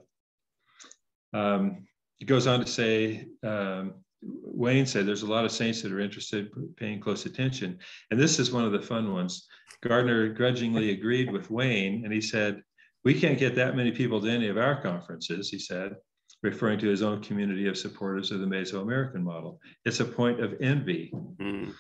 Um, 1.32 1.87
he 2.19 2.26
goes 2.26 2.47
on 2.47 2.61
to 2.61 2.66
say, 2.66 3.26
um, 3.42 3.95
Wayne 4.23 4.87
said 4.87 5.07
there's 5.07 5.23
a 5.23 5.31
lot 5.31 5.45
of 5.45 5.50
saints 5.50 5.83
that 5.83 5.92
are 5.92 6.00
interested 6.00 6.50
paying 6.76 7.00
close 7.00 7.26
attention. 7.26 7.78
And 8.11 8.21
this 8.21 8.38
is 8.38 8.52
one 8.52 8.64
of 8.64 8.73
the 8.73 8.81
fun 8.81 9.12
ones. 9.12 9.49
Gardner 9.83 10.28
grudgingly 10.28 10.90
agreed 10.90 11.33
with 11.33 11.50
Wayne 11.50 12.04
and 12.04 12.12
he 12.12 12.21
said, 12.21 12.62
we 13.04 13.19
can't 13.19 13.38
get 13.38 13.57
that 13.57 13.76
many 13.76 13.90
people 13.90 14.21
to 14.21 14.31
any 14.31 14.47
of 14.47 14.59
our 14.59 14.81
conferences, 14.81 15.49
he 15.49 15.59
said, 15.59 15.97
referring 16.42 16.78
to 16.78 16.87
his 16.87 17.02
own 17.02 17.21
community 17.21 17.66
of 17.66 17.76
supporters 17.76 18.31
of 18.31 18.38
the 18.38 18.47
Mesoamerican 18.47 19.23
model. 19.23 19.59
It's 19.85 19.99
a 19.99 20.04
point 20.04 20.38
of 20.40 20.54
envy. 20.61 21.12
Mm. 21.40 21.73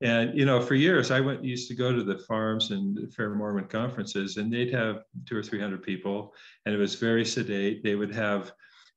And 0.00 0.36
you 0.36 0.44
know, 0.44 0.60
for 0.60 0.74
years 0.74 1.10
I 1.10 1.20
went 1.20 1.44
used 1.44 1.68
to 1.68 1.76
go 1.76 1.94
to 1.94 2.02
the 2.02 2.18
FARMS 2.28 2.72
and 2.72 3.12
fair 3.14 3.30
Mormon 3.34 3.68
conferences, 3.68 4.36
and 4.36 4.52
they'd 4.52 4.74
have 4.74 5.02
two 5.24 5.36
or 5.36 5.42
three 5.42 5.60
hundred 5.60 5.82
people, 5.82 6.34
and 6.66 6.74
it 6.74 6.78
was 6.78 6.96
very 6.96 7.24
sedate. 7.24 7.82
They 7.84 7.94
would 7.94 8.12
have 8.12 8.52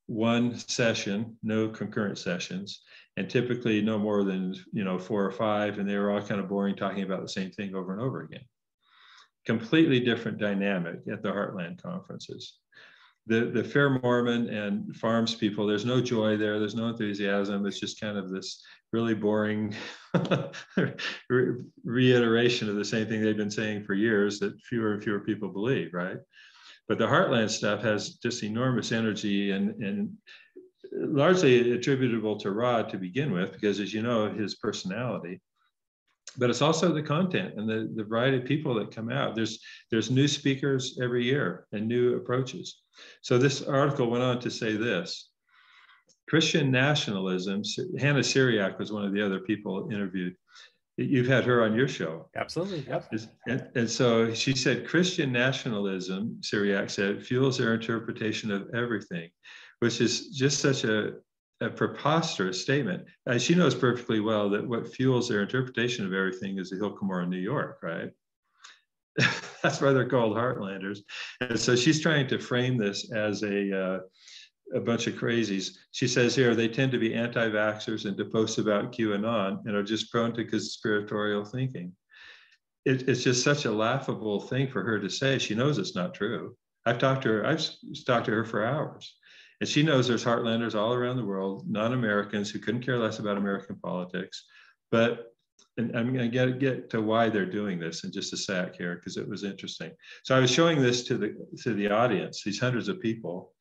one 0.07 0.57
session, 0.57 1.37
no 1.43 1.67
concurrent 1.69 2.17
sessions, 2.17 2.81
and 3.17 3.29
typically 3.29 3.81
no 3.81 3.99
more 3.99 4.23
than 4.23 4.55
you 4.73 4.83
know 4.83 4.97
four 4.97 5.25
or 5.25 5.31
five, 5.31 5.77
and 5.77 5.87
they 5.87 5.97
were 5.97 6.11
all 6.11 6.21
kind 6.21 6.39
of 6.39 6.49
boring, 6.49 6.75
talking 6.75 7.03
about 7.03 7.21
the 7.21 7.29
same 7.29 7.51
thing 7.51 7.75
over 7.75 7.93
and 7.93 8.01
over 8.01 8.21
again. 8.21 8.43
Completely 9.45 9.99
different 9.99 10.39
dynamic 10.39 10.99
at 11.11 11.21
the 11.21 11.29
Heartland 11.29 11.81
conferences. 11.81 12.57
The, 13.27 13.51
the 13.53 13.63
Fair 13.63 13.89
Mormon 13.89 14.47
and 14.47 14.95
FARMS 14.95 15.35
people, 15.35 15.67
there's 15.67 15.83
no 15.83 15.99
joy 15.99 16.37
there, 16.37 16.59
there's 16.59 16.75
no 16.75 16.87
enthusiasm. 16.87 17.65
It's 17.65 17.79
just 17.79 17.99
kind 17.99 18.17
of 18.17 18.29
this 18.29 18.63
really 18.93 19.13
boring 19.13 19.75
re- 21.29 21.55
reiteration 21.83 22.69
of 22.69 22.77
the 22.77 22.85
same 22.85 23.07
thing 23.07 23.21
they've 23.21 23.35
been 23.35 23.51
saying 23.51 23.83
for 23.83 23.95
years 23.95 24.39
that 24.39 24.57
fewer 24.61 24.93
and 24.93 25.03
fewer 25.03 25.19
people 25.19 25.49
believe, 25.49 25.93
right? 25.93 26.17
But 26.87 26.97
the 26.97 27.07
Heartland 27.07 27.49
stuff 27.49 27.81
has 27.81 28.15
just 28.15 28.43
enormous 28.43 28.91
energy 28.91 29.51
and, 29.51 29.75
and 29.83 30.13
largely 30.93 31.73
attributable 31.73 32.37
to 32.37 32.51
Rod 32.51 32.89
to 32.89 32.97
begin 32.97 33.31
with, 33.31 33.51
because 33.53 33.79
as 33.79 33.93
you 33.93 34.01
know, 34.01 34.31
his 34.31 34.55
personality. 34.55 35.41
But 36.37 36.49
it's 36.49 36.61
also 36.61 36.93
the 36.93 37.01
content 37.01 37.55
and 37.57 37.67
the, 37.67 37.91
the 37.95 38.03
variety 38.03 38.37
of 38.37 38.45
people 38.45 38.73
that 38.75 38.95
come 38.95 39.09
out. 39.09 39.35
There's 39.35 39.59
there's 39.89 40.11
new 40.11 40.27
speakers 40.27 40.99
every 41.01 41.23
year 41.23 41.65
and 41.71 41.87
new 41.87 42.15
approaches. 42.15 42.81
So 43.21 43.37
this 43.37 43.63
article 43.63 44.09
went 44.09 44.23
on 44.23 44.39
to 44.41 44.51
say 44.51 44.75
this. 44.75 45.29
Christian 46.29 46.69
nationalism, 46.69 47.63
Hannah 47.97 48.19
Seriac 48.19 48.77
was 48.77 48.91
one 48.91 49.05
of 49.05 49.13
the 49.13 49.25
other 49.25 49.39
people 49.39 49.89
interviewed. 49.91 50.35
You've 50.97 51.27
had 51.27 51.43
her 51.43 51.63
on 51.63 51.75
your 51.75 51.87
show. 51.87 52.27
Absolutely. 52.35 52.83
Yep. 52.87 53.13
And, 53.47 53.69
and 53.75 53.89
so 53.89 54.33
she 54.33 54.55
said 54.55 54.87
Christian 54.87 55.31
nationalism, 55.31 56.37
Seriac 56.41 56.89
said, 56.89 57.23
fuels 57.23 57.59
their 57.59 57.75
interpretation 57.75 58.51
of 58.51 58.67
everything, 58.73 59.29
which 59.79 60.01
is 60.01 60.29
just 60.29 60.59
such 60.59 60.85
a, 60.85 61.13
a 61.61 61.69
preposterous 61.69 62.59
statement. 62.59 63.05
And 63.27 63.39
she 63.39 63.53
knows 63.53 63.75
perfectly 63.75 64.21
well 64.21 64.49
that 64.49 64.67
what 64.67 64.91
fuels 64.91 65.29
their 65.29 65.43
interpretation 65.43 66.03
of 66.03 66.13
everything 66.13 66.57
is 66.57 66.71
the 66.71 66.77
Hill 66.77 66.97
Cumorah, 66.97 67.29
New 67.29 67.37
York, 67.37 67.77
right? 67.83 68.09
That's 69.61 69.79
why 69.79 69.93
they're 69.93 70.09
called 70.09 70.35
Heartlanders. 70.35 70.99
And 71.41 71.59
so 71.59 71.75
she's 71.75 72.01
trying 72.01 72.27
to 72.29 72.39
frame 72.39 72.75
this 72.75 73.11
as 73.11 73.43
a 73.43 73.79
uh, 73.79 73.99
a 74.73 74.79
bunch 74.79 75.07
of 75.07 75.15
crazies. 75.15 75.77
She 75.91 76.07
says 76.07 76.35
here 76.35 76.55
they 76.55 76.67
tend 76.67 76.91
to 76.91 76.99
be 76.99 77.13
anti-vaxxers 77.13 78.05
and 78.05 78.17
to 78.17 78.25
post 78.25 78.57
about 78.57 78.91
QAnon 78.91 79.65
and 79.65 79.75
are 79.75 79.83
just 79.83 80.11
prone 80.11 80.33
to 80.33 80.45
conspiratorial 80.45 81.45
thinking. 81.45 81.93
It, 82.85 83.07
it's 83.09 83.23
just 83.23 83.43
such 83.43 83.65
a 83.65 83.71
laughable 83.71 84.39
thing 84.39 84.69
for 84.69 84.83
her 84.83 84.99
to 84.99 85.09
say. 85.09 85.39
She 85.39 85.55
knows 85.55 85.77
it's 85.77 85.95
not 85.95 86.13
true. 86.13 86.55
I've 86.85 86.99
talked 86.99 87.23
to 87.23 87.29
her. 87.29 87.45
I've 87.45 87.65
talked 88.05 88.25
to 88.27 88.31
her 88.31 88.45
for 88.45 88.65
hours, 88.65 89.15
and 89.59 89.67
she 89.67 89.83
knows 89.83 90.07
there's 90.07 90.23
Heartlanders 90.23 90.73
all 90.73 90.93
around 90.93 91.17
the 91.17 91.25
world, 91.25 91.69
non-Americans 91.69 92.49
who 92.49 92.59
couldn't 92.59 92.85
care 92.85 92.97
less 92.97 93.19
about 93.19 93.37
American 93.37 93.75
politics, 93.83 94.45
but 94.89 95.33
and 95.77 95.95
I'm 95.95 96.13
going 96.13 96.29
to 96.31 96.37
get 96.37 96.59
get 96.59 96.89
to 96.91 97.01
why 97.01 97.29
they're 97.29 97.45
doing 97.45 97.77
this 97.77 98.03
in 98.03 98.11
just 98.11 98.33
a 98.33 98.37
sec 98.37 98.75
here 98.75 98.95
because 98.95 99.17
it 99.17 99.27
was 99.27 99.43
interesting. 99.43 99.91
So 100.23 100.35
I 100.35 100.39
was 100.39 100.49
showing 100.49 100.81
this 100.81 101.03
to 101.05 101.17
the 101.17 101.35
to 101.63 101.73
the 101.73 101.89
audience, 101.89 102.41
these 102.43 102.59
hundreds 102.59 102.87
of 102.87 103.01
people, 103.01 103.53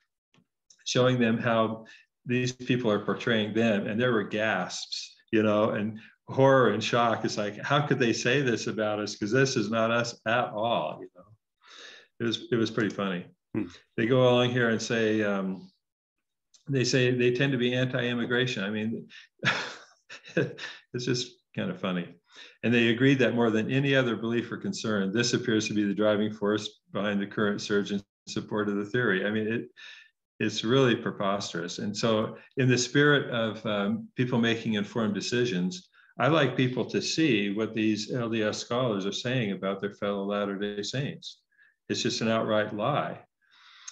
showing 0.87 1.21
them 1.21 1.37
how 1.37 1.85
these 2.25 2.52
people 2.52 2.90
are 2.90 3.05
portraying 3.05 3.52
them, 3.52 3.87
and 3.87 4.00
there 4.00 4.12
were 4.12 4.25
gasps, 4.25 5.16
you 5.31 5.43
know, 5.43 5.71
and 5.71 5.99
horror 6.28 6.71
and 6.71 6.83
shock. 6.83 7.25
It's 7.25 7.37
like, 7.37 7.62
how 7.62 7.87
could 7.87 7.99
they 7.99 8.12
say 8.12 8.40
this 8.40 8.66
about 8.66 8.99
us? 8.99 9.12
Because 9.12 9.31
this 9.31 9.57
is 9.57 9.71
not 9.71 9.90
us 9.90 10.19
at 10.26 10.47
all, 10.47 10.99
you 11.00 11.09
know. 11.14 11.23
It 12.19 12.25
was 12.25 12.49
it 12.50 12.57
was 12.57 12.71
pretty 12.71 12.95
funny. 12.95 13.26
Hmm. 13.55 13.66
They 13.97 14.07
go 14.07 14.23
along 14.23 14.50
here 14.50 14.71
and 14.71 14.81
say. 14.81 15.23
Um, 15.23 15.71
they 16.69 16.85
say 16.85 17.12
they 17.12 17.31
tend 17.31 17.52
to 17.52 17.59
be 17.59 17.75
anti-immigration. 17.75 18.64
I 18.64 18.71
mean, 18.71 19.09
it's 20.37 21.05
just 21.05 21.37
kind 21.55 21.71
of 21.71 21.81
funny. 21.81 22.09
And 22.62 22.75
they 22.75 22.88
agreed 22.88 23.19
that 23.21 23.35
more 23.35 23.50
than 23.50 23.71
any 23.71 23.95
other 23.95 24.16
belief 24.16 24.50
or 24.50 24.57
concern, 24.57 25.12
this 25.12 25.33
appears 25.33 25.69
to 25.69 25.75
be 25.75 25.85
the 25.85 25.95
driving 25.95 26.33
force 26.33 26.81
behind 26.93 27.21
the 27.21 27.26
current 27.26 27.61
surge 27.61 27.93
in 27.93 28.02
support 28.26 28.69
of 28.69 28.76
the 28.76 28.85
theory. 28.85 29.25
I 29.25 29.31
mean, 29.31 29.47
it, 29.47 29.69
it's 30.38 30.64
really 30.64 30.95
preposterous. 30.95 31.78
And 31.78 31.97
so, 31.97 32.37
in 32.57 32.69
the 32.69 32.78
spirit 32.78 33.31
of 33.31 33.64
um, 33.64 34.09
people 34.16 34.38
making 34.38 34.75
informed 34.75 35.14
decisions, 35.14 35.88
I 36.19 36.28
like 36.28 36.57
people 36.57 36.85
to 36.87 37.00
see 37.02 37.52
what 37.52 37.75
these 37.75 38.11
LDS 38.11 38.57
scholars 38.57 39.07
are 39.07 39.12
saying 39.12 39.52
about 39.52 39.81
their 39.81 39.95
fellow 39.95 40.25
Latter 40.25 40.59
day 40.59 40.83
Saints. 40.83 41.40
It's 41.88 42.02
just 42.02 42.21
an 42.21 42.28
outright 42.28 42.75
lie. 42.75 43.21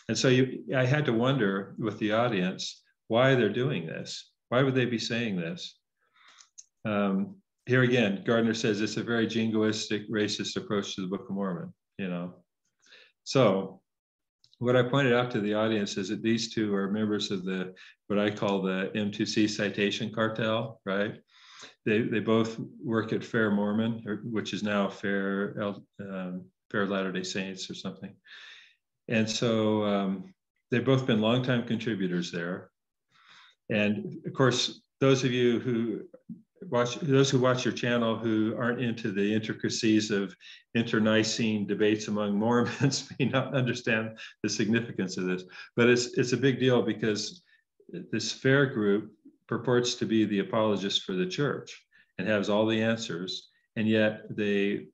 And 0.09 0.19
so, 0.19 0.29
you, 0.29 0.65
I 0.77 0.85
had 0.85 1.07
to 1.07 1.13
wonder 1.13 1.75
with 1.79 1.99
the 1.99 2.13
audience 2.13 2.83
why 3.09 3.35
they're 3.35 3.49
doing 3.49 3.87
this. 3.87 4.31
Why 4.51 4.63
would 4.63 4.75
they 4.75 4.87
be 4.87 4.99
saying 4.99 5.37
this? 5.37 5.79
Um, 6.85 7.37
here 7.67 7.83
again, 7.83 8.23
Gardner 8.27 8.53
says 8.53 8.83
it's 8.83 8.99
a 8.99 9.03
very 9.03 9.27
jingoistic, 9.27 10.09
racist 10.11 10.57
approach 10.57 10.95
to 10.95 11.01
the 11.01 11.07
Book 11.07 11.27
of 11.29 11.35
Mormon, 11.35 11.73
you 11.99 12.09
know. 12.09 12.35
So 13.25 13.81
what 14.65 14.77
I 14.77 14.83
pointed 14.83 15.13
out 15.13 15.31
to 15.33 15.41
the 15.41 15.53
audience 15.53 15.99
is 15.99 16.09
that 16.09 16.23
these 16.23 16.53
two 16.53 16.75
are 16.75 16.91
members 16.91 17.31
of 17.31 17.45
the, 17.45 17.75
what 18.07 18.19
I 18.19 18.31
call 18.31 18.63
the 18.63 18.91
M2C 18.95 19.51
citation 19.51 20.11
cartel, 20.13 20.81
right? 20.87 21.21
They, 21.85 22.01
they 22.01 22.21
both 22.21 22.59
work 22.83 23.13
at 23.13 23.23
Fair 23.23 23.51
Mormon, 23.51 24.03
or, 24.07 24.17
which 24.25 24.55
is 24.55 24.63
now 24.63 24.89
Fair, 24.89 25.77
um, 26.01 26.47
Fair 26.71 26.87
Latter-day 26.87 27.23
Saints 27.23 27.71
or 27.71 27.75
something. 27.75 28.15
And 29.09 29.29
so 29.29 29.85
um, 29.85 30.35
they've 30.71 30.85
both 30.85 31.07
been 31.07 31.21
longtime 31.21 31.67
contributors 31.67 32.33
there. 32.33 32.71
And 33.69 34.17
of 34.27 34.33
course, 34.33 34.81
those 35.01 35.25
of 35.25 35.33
you 35.33 35.61
who 35.61 36.05
watch 36.71 36.97
those 36.97 37.31
who 37.31 37.39
watch 37.39 37.65
your 37.65 37.75
channel 37.75 38.17
who 38.17 38.55
aren't 38.59 38.81
into 38.81 39.11
the 39.11 39.35
intricacies 39.35 40.11
of 40.11 40.35
internecine 40.75 41.67
debates 41.67 42.09
among 42.09 42.35
Mormons 42.39 43.11
may 43.19 43.27
not 43.27 43.55
understand 43.55 44.19
the 44.43 44.49
significance 44.49 45.17
of 45.17 45.25
this, 45.25 45.45
but 45.77 45.89
it's 45.89 46.19
it's 46.19 46.33
a 46.33 46.37
big 46.37 46.59
deal 46.59 46.83
because 46.83 47.43
this 48.13 48.33
fair 48.33 48.67
group 48.67 49.13
purports 49.47 49.95
to 49.97 50.07
be 50.07 50.25
the 50.25 50.41
apologist 50.41 51.03
for 51.03 51.13
the 51.13 51.27
church 51.27 51.85
and 52.19 52.27
has 52.27 52.49
all 52.49 52.67
the 52.67 52.81
answers, 52.81 53.51
and 53.77 53.89
yet 53.89 54.23
they 54.31 54.87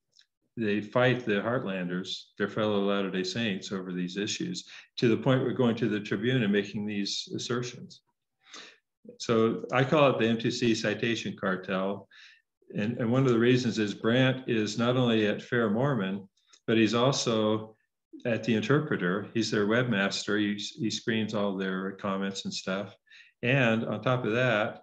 they 0.57 0.81
fight 0.81 1.25
the 1.25 1.41
Heartlanders, 1.41 2.25
their 2.37 2.49
fellow 2.49 2.81
Latter-day 2.81 3.25
Saints, 3.25 3.73
over 3.73 3.93
these 3.93 4.17
issues 4.17 4.69
to 4.99 5.09
the 5.09 5.17
point 5.17 5.43
we're 5.43 5.53
going 5.53 5.77
to 5.77 5.89
the 5.89 6.01
Tribune 6.01 6.43
and 6.43 6.53
making 6.53 6.87
these 6.87 7.33
assertions. 7.35 8.03
So 9.19 9.65
I 9.73 9.85
call 9.85 10.11
it 10.11 10.19
the 10.19 10.27
M2C 10.27 10.77
citation 10.77 11.37
cartel. 11.37 12.09
And, 12.75 12.99
and 12.99 13.11
one 13.11 13.27
of 13.27 13.33
the 13.33 13.39
reasons 13.39 13.79
is 13.79 13.95
Brant 13.95 14.49
is 14.49 14.79
not 14.79 14.97
only 14.97 15.27
at 15.27 15.43
Fair 15.43 15.69
Mormon, 15.71 16.29
but 16.67 16.77
he's 16.77 16.95
also 16.95 17.75
at 18.25 18.45
the 18.45 18.55
interpreter. 18.55 19.29
He's 19.35 19.51
their 19.51 19.67
webmaster. 19.67 20.39
He, 20.39 20.55
he 20.55 20.91
screens 20.91 21.35
all 21.35 21.57
their 21.57 21.93
comments 21.93 22.45
and 22.45 22.55
stuff. 22.55 22.95
And 23.43 23.85
on 23.85 24.03
top 24.03 24.25
of 24.25 24.33
that, 24.33 24.83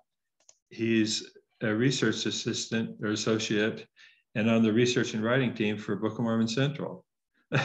he's 0.70 1.32
a 1.62 1.74
research 1.74 2.26
assistant 2.26 2.98
or 3.02 3.10
associate 3.10 3.88
and 4.36 4.50
on 4.50 4.62
the 4.62 4.74
research 4.74 5.14
and 5.14 5.24
writing 5.24 5.54
team 5.54 5.78
for 5.78 5.96
Book 5.96 6.14
of 6.14 6.20
Mormon 6.20 6.48
Central. 6.48 7.04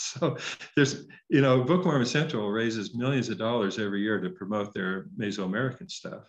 so 0.18 0.36
there's, 0.76 1.06
you 1.28 1.42
know, 1.42 1.62
Book 1.62 1.84
Mormon 1.84 2.06
Central 2.06 2.50
raises 2.50 2.94
millions 2.94 3.28
of 3.28 3.38
dollars 3.38 3.78
every 3.78 4.00
year 4.00 4.20
to 4.20 4.30
promote 4.30 4.72
their 4.72 5.06
Mesoamerican 5.18 5.90
stuff. 5.90 6.24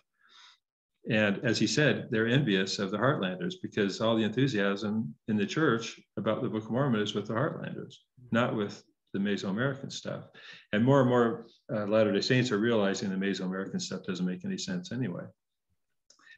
And 1.10 1.40
as 1.42 1.58
he 1.58 1.66
said, 1.66 2.08
they're 2.10 2.28
envious 2.28 2.78
of 2.78 2.90
the 2.90 2.98
Heartlanders 2.98 3.54
because 3.60 4.00
all 4.00 4.14
the 4.14 4.22
enthusiasm 4.22 5.14
in 5.28 5.36
the 5.36 5.46
church 5.46 5.98
about 6.16 6.42
the 6.42 6.48
Book 6.48 6.64
of 6.64 6.70
Mormon 6.70 7.00
is 7.00 7.14
with 7.14 7.26
the 7.26 7.34
Heartlanders, 7.34 7.94
not 8.30 8.54
with 8.54 8.84
the 9.12 9.18
Mesoamerican 9.18 9.90
stuff. 9.90 10.28
And 10.72 10.84
more 10.84 11.00
and 11.00 11.08
more 11.08 11.46
uh, 11.72 11.86
Latter 11.86 12.12
day 12.12 12.20
Saints 12.20 12.52
are 12.52 12.58
realizing 12.58 13.10
the 13.10 13.16
Mesoamerican 13.16 13.80
stuff 13.80 14.04
doesn't 14.04 14.26
make 14.26 14.44
any 14.44 14.58
sense 14.58 14.92
anyway. 14.92 15.24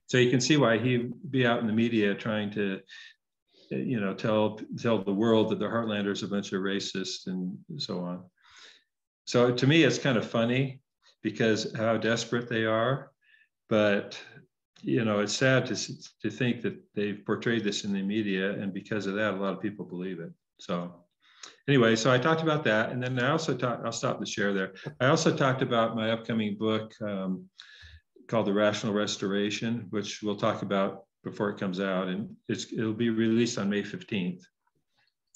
So 0.06 0.18
you 0.18 0.30
can 0.30 0.40
see 0.40 0.56
why 0.56 0.78
he'd 0.78 1.12
be 1.30 1.46
out 1.46 1.60
in 1.60 1.66
the 1.66 1.72
media 1.72 2.14
trying 2.14 2.50
to 2.52 2.80
you 3.70 4.00
know, 4.00 4.14
tell 4.14 4.60
tell 4.78 5.02
the 5.02 5.12
world 5.12 5.50
that 5.50 5.58
the 5.58 5.66
Heartlanders 5.66 6.22
are 6.22 6.26
a 6.26 6.30
bunch 6.30 6.52
of 6.52 6.62
racists 6.62 7.26
and 7.26 7.56
so 7.78 8.00
on. 8.00 8.24
So 9.26 9.52
to 9.52 9.66
me, 9.66 9.84
it's 9.84 9.98
kind 9.98 10.16
of 10.18 10.28
funny 10.28 10.80
because 11.22 11.74
how 11.74 11.96
desperate 11.96 12.48
they 12.48 12.64
are, 12.64 13.10
but 13.68 14.20
you 14.82 15.04
know, 15.04 15.20
it's 15.20 15.32
sad 15.32 15.66
to 15.66 15.76
to 16.20 16.30
think 16.30 16.62
that 16.62 16.76
they've 16.94 17.24
portrayed 17.24 17.64
this 17.64 17.84
in 17.84 17.92
the 17.92 18.02
media, 18.02 18.52
and 18.52 18.72
because 18.72 19.06
of 19.06 19.14
that, 19.14 19.34
a 19.34 19.36
lot 19.36 19.54
of 19.54 19.62
people 19.62 19.84
believe 19.84 20.20
it. 20.20 20.30
So 20.58 21.04
anyway, 21.66 21.96
so 21.96 22.12
I 22.12 22.18
talked 22.18 22.42
about 22.42 22.64
that, 22.64 22.90
and 22.90 23.02
then 23.02 23.18
I 23.18 23.30
also 23.30 23.56
talked. 23.56 23.84
I'll 23.84 23.92
stop 23.92 24.20
the 24.20 24.26
share 24.26 24.52
there. 24.52 24.74
I 25.00 25.06
also 25.06 25.34
talked 25.34 25.62
about 25.62 25.96
my 25.96 26.10
upcoming 26.10 26.56
book 26.58 26.92
um, 27.00 27.48
called 28.28 28.46
The 28.46 28.52
Rational 28.52 28.92
Restoration, 28.92 29.86
which 29.90 30.22
we'll 30.22 30.36
talk 30.36 30.62
about 30.62 31.04
before 31.24 31.50
it 31.50 31.58
comes 31.58 31.80
out, 31.80 32.08
and 32.08 32.34
it'll 32.48 32.92
be 32.92 33.10
released 33.10 33.58
on 33.58 33.70
May 33.70 33.82
15th. 33.82 34.42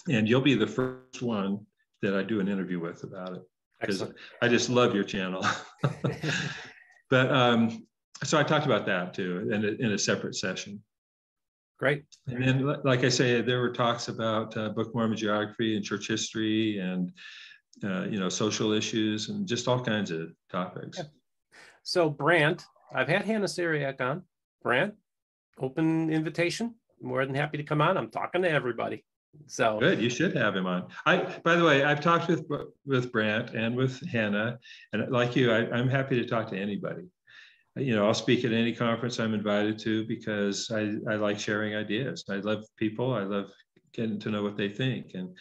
And 0.08 0.28
you'll 0.28 0.40
be 0.40 0.54
the 0.54 0.66
first 0.66 1.22
one 1.22 1.66
that 2.02 2.14
I 2.14 2.22
do 2.22 2.40
an 2.40 2.48
interview 2.48 2.78
with 2.78 3.02
about 3.02 3.34
it 3.34 3.42
because 3.80 4.04
I 4.42 4.48
just 4.48 4.70
love 4.70 4.94
your 4.94 5.04
channel. 5.04 5.44
but 7.10 7.30
um, 7.30 7.86
so 8.24 8.38
I 8.38 8.42
talked 8.42 8.66
about 8.66 8.86
that 8.86 9.14
too 9.14 9.48
in 9.52 9.64
a, 9.64 9.68
in 9.84 9.92
a 9.92 9.98
separate 9.98 10.34
session. 10.34 10.82
Great. 11.78 12.04
And 12.26 12.42
then, 12.42 12.80
like 12.84 13.04
I 13.04 13.08
say, 13.08 13.40
there 13.40 13.60
were 13.60 13.72
talks 13.72 14.08
about 14.08 14.56
uh, 14.56 14.70
Book 14.70 14.92
Mormon 14.94 15.16
geography 15.16 15.76
and 15.76 15.84
church 15.84 16.08
history 16.08 16.78
and 16.78 17.12
uh, 17.84 18.04
you 18.08 18.18
know 18.18 18.28
social 18.28 18.72
issues 18.72 19.28
and 19.28 19.46
just 19.46 19.68
all 19.68 19.82
kinds 19.82 20.10
of 20.10 20.30
topics. 20.50 20.98
Yeah. 20.98 21.04
So 21.84 22.10
Brant, 22.10 22.64
I've 22.92 23.08
had 23.08 23.24
Hannah 23.24 23.46
Seriac 23.46 24.00
on. 24.00 24.22
Brant, 24.62 24.94
open 25.60 26.10
invitation. 26.10 26.74
More 27.00 27.24
than 27.24 27.34
happy 27.34 27.58
to 27.58 27.62
come 27.62 27.80
on. 27.80 27.96
I'm 27.96 28.10
talking 28.10 28.42
to 28.42 28.50
everybody. 28.50 29.04
So 29.46 29.78
good. 29.78 30.00
You 30.00 30.10
should 30.10 30.34
have 30.34 30.56
him 30.56 30.66
on. 30.66 30.88
I, 31.06 31.18
by 31.44 31.54
the 31.54 31.64
way, 31.64 31.84
I've 31.84 32.00
talked 32.00 32.28
with 32.28 32.44
with 32.86 33.12
Brant 33.12 33.54
and 33.54 33.76
with 33.76 34.04
Hannah, 34.08 34.58
and 34.92 35.10
like 35.10 35.36
you, 35.36 35.52
I, 35.52 35.70
I'm 35.70 35.88
happy 35.88 36.20
to 36.20 36.26
talk 36.26 36.48
to 36.48 36.58
anybody. 36.58 37.04
You 37.76 37.94
know, 37.94 38.06
I'll 38.06 38.14
speak 38.14 38.44
at 38.44 38.52
any 38.52 38.74
conference 38.74 39.20
I'm 39.20 39.34
invited 39.34 39.78
to 39.80 40.04
because 40.06 40.70
I, 40.72 40.94
I 41.08 41.14
like 41.14 41.38
sharing 41.38 41.76
ideas. 41.76 42.24
I 42.28 42.36
love 42.36 42.64
people. 42.76 43.14
I 43.14 43.22
love 43.22 43.50
getting 43.92 44.18
to 44.20 44.30
know 44.30 44.42
what 44.42 44.56
they 44.56 44.68
think. 44.68 45.12
And 45.14 45.36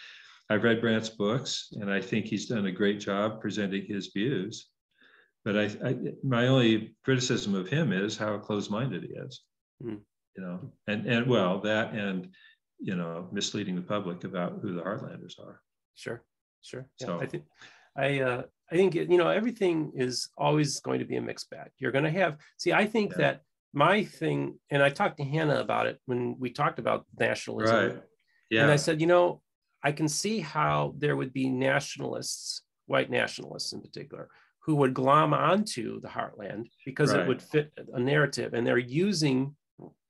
I've 0.50 0.64
read 0.64 0.82
Brant's 0.82 1.10
books, 1.10 1.70
and 1.72 1.92
I 1.92 2.00
think 2.00 2.26
he's 2.26 2.46
done 2.46 2.68
a 2.68 2.72
great 2.72 3.00
job 3.00 3.42
presenting 3.42 3.86
his 3.88 4.08
views. 4.08 4.70
But 5.44 5.58
I, 5.58 5.64
I 5.84 5.98
my 6.24 6.48
only 6.48 6.96
criticism 7.04 7.56
of 7.56 7.70
him 7.70 7.92
is 7.92 8.18
how 8.18 8.38
closed-minded 8.38 9.04
he 9.04 9.10
is. 9.10 9.42
Mm. 9.84 10.00
You 10.36 10.44
know, 10.44 10.60
and 10.88 11.06
and 11.06 11.28
well 11.28 11.60
that 11.62 11.94
and 11.94 12.30
you 12.80 12.96
know 12.96 13.28
misleading 13.32 13.76
the 13.76 13.82
public 13.82 14.24
about 14.24 14.60
who 14.62 14.74
the 14.74 14.82
Heartlanders 14.82 15.40
are. 15.40 15.62
Sure, 15.96 16.24
sure. 16.62 16.88
Yeah, 17.00 17.08
so 17.08 17.20
I 17.20 17.26
think 17.26 17.44
I 17.98 18.20
uh, 18.20 18.44
I 18.72 18.76
think 18.76 18.96
you 18.96 19.18
know 19.18 19.30
everything 19.30 19.92
is 19.96 20.30
always 20.38 20.80
going 20.80 21.00
to 21.00 21.06
be 21.06 21.16
a 21.16 21.22
mixed 21.22 21.50
bag. 21.50 21.70
You're 21.80 21.92
going 21.92 22.04
to 22.04 22.12
have 22.12 22.38
see. 22.58 22.72
I 22.74 22.86
think 22.86 23.12
yeah. 23.12 23.18
that 23.18 23.42
my 23.74 24.04
thing, 24.04 24.60
and 24.70 24.82
I 24.82 24.90
talked 24.90 25.18
to 25.18 25.24
Hannah 25.24 25.60
about 25.60 25.88
it 25.88 26.00
when 26.06 26.36
we 26.40 26.52
talked 26.52 26.80
about 26.80 27.06
nationalism. 27.20 27.76
Right. 27.76 28.04
Yeah. 28.50 28.64
And 28.64 28.72
I 28.72 28.76
said, 28.76 29.02
you 29.02 29.08
know, 29.08 29.42
I 29.84 29.92
can 29.92 30.08
see 30.08 30.40
how 30.40 30.94
there 30.98 31.16
would 31.16 31.34
be 31.34 31.50
nationalists, 31.50 32.64
white 32.86 33.10
nationalists 33.10 33.74
in 33.74 33.82
particular, 33.82 34.30
who 34.64 34.76
would 34.76 34.94
glom 34.94 35.34
onto 35.34 36.00
the 36.02 36.08
heartland 36.08 36.68
because 36.86 37.14
right. 37.14 37.22
it 37.22 37.28
would 37.28 37.42
fit 37.42 37.72
a 37.94 38.00
narrative, 38.00 38.54
and 38.54 38.66
they're 38.66 38.78
using 38.78 39.56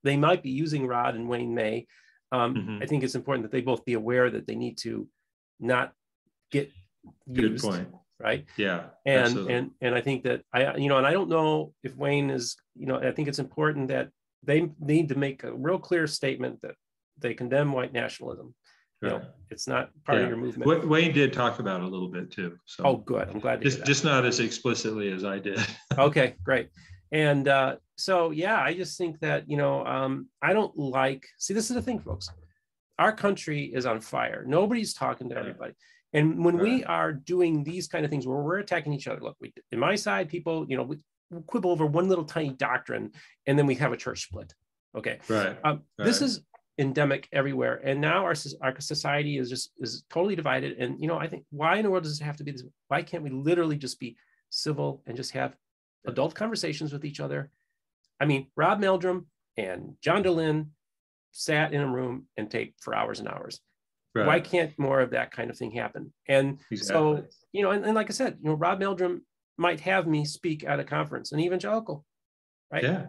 they 0.07 0.17
might 0.17 0.41
be 0.41 0.49
using 0.49 0.87
Rod 0.87 1.15
and 1.15 1.27
Wayne 1.27 1.53
May. 1.53 1.85
Um, 2.31 2.55
mm-hmm. 2.55 2.79
I 2.81 2.85
think 2.85 3.03
it's 3.03 3.15
important 3.15 3.43
that 3.43 3.51
they 3.51 3.61
both 3.61 3.85
be 3.85 3.93
aware 3.93 4.29
that 4.29 4.47
they 4.47 4.55
need 4.55 4.77
to 4.79 5.07
not 5.59 5.93
get 6.51 6.71
used. 7.25 7.61
Good 7.63 7.71
point. 7.71 7.87
Right. 8.19 8.45
Yeah. 8.57 8.85
And 9.05 9.25
absolutely. 9.25 9.53
and 9.53 9.71
and 9.81 9.95
I 9.95 10.01
think 10.01 10.23
that 10.23 10.41
I 10.51 10.75
you 10.77 10.89
know 10.89 10.97
and 10.97 11.05
I 11.05 11.11
don't 11.11 11.29
know 11.29 11.73
if 11.83 11.95
Wayne 11.95 12.29
is 12.31 12.55
you 12.75 12.87
know 12.87 12.97
I 12.97 13.11
think 13.11 13.27
it's 13.27 13.39
important 13.39 13.89
that 13.89 14.09
they 14.43 14.69
need 14.79 15.09
to 15.09 15.15
make 15.15 15.43
a 15.43 15.53
real 15.53 15.77
clear 15.77 16.07
statement 16.07 16.61
that 16.61 16.75
they 17.19 17.33
condemn 17.33 17.71
white 17.71 17.93
nationalism. 17.93 18.55
You 19.01 19.09
know, 19.09 19.21
it's 19.51 19.67
not 19.67 19.91
part 20.05 20.17
yeah. 20.17 20.23
of 20.23 20.29
your 20.29 20.37
movement. 20.37 20.87
Wayne 20.87 21.13
did 21.13 21.31
talk 21.31 21.59
about 21.59 21.81
it 21.81 21.83
a 21.83 21.87
little 21.87 22.07
bit 22.09 22.31
too. 22.31 22.57
So 22.65 22.83
oh, 22.83 22.95
good. 22.97 23.29
I'm 23.29 23.39
glad. 23.39 23.61
just 23.61 23.85
just 23.85 24.03
not 24.03 24.25
as 24.25 24.39
explicitly 24.39 25.11
as 25.11 25.23
I 25.23 25.37
did. 25.37 25.59
okay, 25.99 26.33
great. 26.43 26.69
And 27.11 27.47
uh, 27.47 27.75
so 27.95 28.31
yeah, 28.31 28.59
I 28.59 28.73
just 28.73 28.97
think 28.97 29.19
that 29.19 29.49
you 29.49 29.57
know 29.57 29.85
um, 29.85 30.27
I 30.41 30.53
don't 30.53 30.75
like. 30.77 31.27
See, 31.37 31.53
this 31.53 31.69
is 31.69 31.75
the 31.75 31.81
thing, 31.81 31.99
folks. 31.99 32.29
Our 32.99 33.11
country 33.11 33.65
is 33.65 33.85
on 33.85 34.01
fire. 34.01 34.43
Nobody's 34.47 34.93
talking 34.93 35.29
to 35.29 35.35
yeah. 35.35 35.41
everybody. 35.41 35.73
And 36.13 36.43
when 36.43 36.55
right. 36.55 36.63
we 36.63 36.83
are 36.85 37.13
doing 37.13 37.63
these 37.63 37.87
kind 37.87 38.03
of 38.05 38.11
things 38.11 38.25
where 38.25 38.37
we're 38.37 38.59
attacking 38.59 38.93
each 38.93 39.07
other, 39.07 39.21
look, 39.21 39.35
we, 39.39 39.53
in 39.71 39.79
my 39.79 39.95
side, 39.95 40.29
people, 40.29 40.65
you 40.67 40.77
know, 40.77 40.83
we 40.83 40.97
quibble 41.45 41.69
over 41.69 41.85
one 41.85 42.07
little 42.07 42.23
tiny 42.23 42.49
doctrine, 42.49 43.11
and 43.45 43.59
then 43.59 43.65
we 43.65 43.75
have 43.75 43.91
a 43.91 43.97
church 43.97 44.23
split. 44.23 44.53
Okay. 44.97 45.19
Right. 45.27 45.57
Um, 45.63 45.81
right. 45.99 46.05
This 46.05 46.21
is 46.21 46.41
endemic 46.79 47.27
everywhere, 47.31 47.81
and 47.83 47.99
now 47.99 48.23
our 48.23 48.35
our 48.61 48.79
society 48.79 49.37
is 49.37 49.49
just 49.49 49.71
is 49.79 50.03
totally 50.09 50.35
divided. 50.35 50.77
And 50.79 50.99
you 50.99 51.07
know, 51.07 51.17
I 51.17 51.27
think 51.27 51.43
why 51.51 51.77
in 51.77 51.83
the 51.83 51.91
world 51.91 52.03
does 52.03 52.19
it 52.19 52.23
have 52.23 52.37
to 52.37 52.43
be 52.43 52.51
this? 52.51 52.63
Why 52.87 53.01
can't 53.03 53.23
we 53.23 53.29
literally 53.29 53.77
just 53.77 53.99
be 53.99 54.17
civil 54.49 55.03
and 55.05 55.17
just 55.17 55.31
have 55.31 55.55
adult 56.07 56.33
conversations 56.33 56.91
with 56.91 57.05
each 57.05 57.19
other? 57.19 57.51
I 58.19 58.25
mean, 58.25 58.47
Rod 58.55 58.79
Meldrum 58.79 59.27
and 59.57 59.95
John 60.01 60.23
Dehlin 60.23 60.67
sat 61.31 61.73
in 61.73 61.81
a 61.81 61.87
room 61.87 62.27
and 62.37 62.49
taped 62.49 62.81
for 62.81 62.95
hours 62.95 63.19
and 63.19 63.27
hours. 63.27 63.59
Right. 64.15 64.25
Why 64.25 64.39
can't 64.39 64.77
more 64.79 65.01
of 65.01 65.11
that 65.11 65.31
kind 65.31 65.51
of 65.51 65.57
thing 65.57 65.71
happen? 65.71 66.11
And 66.27 66.59
exactly. 66.71 67.21
so, 67.21 67.23
you 67.51 67.61
know, 67.61 67.71
and, 67.71 67.85
and 67.85 67.93
like 67.93 68.09
I 68.09 68.13
said, 68.13 68.37
you 68.41 68.49
know, 68.49 68.55
Rod 68.55 68.79
Meldrum 68.79 69.23
might 69.57 69.79
have 69.81 70.07
me 70.07 70.25
speak 70.25 70.63
at 70.63 70.79
a 70.79 70.83
conference, 70.83 71.31
an 71.31 71.39
evangelical, 71.39 72.03
right? 72.71 72.83
Yeah. 72.83 73.07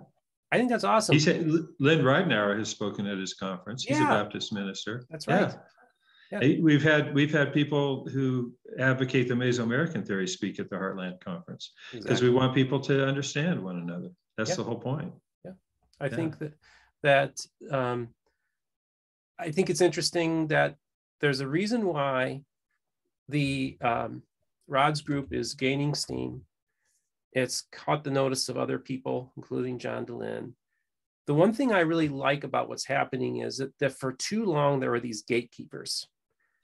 I 0.50 0.56
think 0.56 0.70
that's 0.70 0.84
awesome. 0.84 1.12
He 1.14 1.20
said 1.20 1.46
Lynn 1.78 2.00
Ridenhour 2.00 2.58
has 2.58 2.68
spoken 2.68 3.06
at 3.06 3.18
his 3.18 3.34
conference. 3.34 3.84
He's 3.84 3.98
yeah. 3.98 4.06
a 4.06 4.22
Baptist 4.22 4.52
minister. 4.52 5.04
That's 5.10 5.28
right. 5.28 5.42
Yeah. 5.42 5.54
Yeah. 6.30 6.40
We've 6.60 6.82
had 6.82 7.14
we've 7.14 7.32
had 7.32 7.54
people 7.54 8.06
who 8.08 8.52
advocate 8.78 9.28
the 9.28 9.34
Mesoamerican 9.34 10.06
theory 10.06 10.28
speak 10.28 10.60
at 10.60 10.68
the 10.68 10.76
Heartland 10.76 11.20
conference 11.20 11.72
because 11.90 12.04
exactly. 12.04 12.28
we 12.28 12.34
want 12.34 12.54
people 12.54 12.80
to 12.80 13.06
understand 13.06 13.62
one 13.62 13.78
another. 13.78 14.10
That's 14.36 14.50
yeah. 14.50 14.56
the 14.56 14.64
whole 14.64 14.78
point. 14.78 15.12
Yeah, 15.44 15.52
I 16.00 16.08
think 16.08 16.38
that 16.38 16.52
that 17.02 17.40
um, 17.70 18.08
I 19.38 19.50
think 19.50 19.70
it's 19.70 19.80
interesting 19.80 20.48
that 20.48 20.76
there's 21.20 21.40
a 21.40 21.48
reason 21.48 21.86
why 21.86 22.42
the 23.28 23.78
um, 23.80 24.22
Rod's 24.66 25.00
group 25.00 25.32
is 25.32 25.54
gaining 25.54 25.94
steam. 25.94 26.42
It's 27.32 27.64
caught 27.72 28.04
the 28.04 28.10
notice 28.10 28.48
of 28.48 28.56
other 28.56 28.78
people, 28.78 29.32
including 29.36 29.78
John 29.78 30.06
Dehlin. 30.06 30.52
The 31.26 31.34
one 31.34 31.52
thing 31.52 31.72
I 31.72 31.80
really 31.80 32.08
like 32.08 32.44
about 32.44 32.68
what's 32.68 32.86
happening 32.86 33.38
is 33.38 33.58
that, 33.58 33.72
that 33.80 33.98
for 33.98 34.12
too 34.12 34.44
long 34.44 34.80
there 34.80 34.90
were 34.90 35.00
these 35.00 35.22
gatekeepers. 35.22 36.06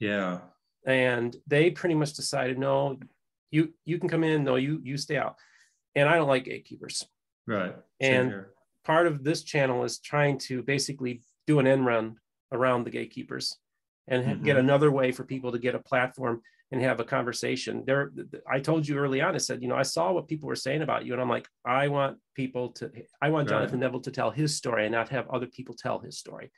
Yeah. 0.04 0.38
And 0.86 1.34
they 1.46 1.70
pretty 1.70 1.94
much 1.94 2.12
decided, 2.14 2.58
no, 2.58 2.98
you 3.50 3.72
you 3.84 3.98
can 3.98 4.08
come 4.08 4.24
in, 4.24 4.44
no, 4.44 4.56
you 4.56 4.80
you 4.82 4.96
stay 4.96 5.16
out. 5.16 5.36
And 5.94 6.08
I 6.08 6.16
don't 6.16 6.28
like 6.28 6.44
gatekeepers. 6.44 7.06
Right. 7.46 7.74
And 8.00 8.44
part 8.84 9.06
of 9.06 9.24
this 9.24 9.42
channel 9.44 9.84
is 9.84 9.98
trying 9.98 10.38
to 10.38 10.62
basically 10.62 11.22
do 11.46 11.58
an 11.58 11.66
end 11.66 11.86
run 11.86 12.16
around 12.52 12.84
the 12.84 12.90
gatekeepers 12.90 13.56
and 14.08 14.24
mm-hmm. 14.24 14.44
get 14.44 14.56
another 14.56 14.90
way 14.90 15.12
for 15.12 15.24
people 15.24 15.52
to 15.52 15.58
get 15.58 15.74
a 15.74 15.78
platform 15.78 16.42
and 16.70 16.82
have 16.82 17.00
a 17.00 17.04
conversation. 17.04 17.84
There, 17.86 18.10
I 18.50 18.58
told 18.60 18.86
you 18.86 18.98
early 18.98 19.20
on, 19.20 19.34
I 19.34 19.38
said, 19.38 19.62
you 19.62 19.68
know, 19.68 19.76
I 19.76 19.82
saw 19.82 20.12
what 20.12 20.28
people 20.28 20.48
were 20.48 20.56
saying 20.56 20.82
about 20.82 21.04
you, 21.06 21.12
and 21.12 21.22
I'm 21.22 21.28
like, 21.28 21.48
I 21.64 21.88
want 21.88 22.18
people 22.34 22.70
to, 22.72 22.90
I 23.22 23.30
want 23.30 23.48
Jonathan 23.48 23.78
right. 23.80 23.86
Neville 23.86 24.00
to 24.00 24.10
tell 24.10 24.30
his 24.30 24.56
story 24.56 24.84
and 24.84 24.92
not 24.92 25.08
have 25.10 25.28
other 25.28 25.46
people 25.46 25.74
tell 25.74 25.98
his 26.00 26.18
story. 26.18 26.50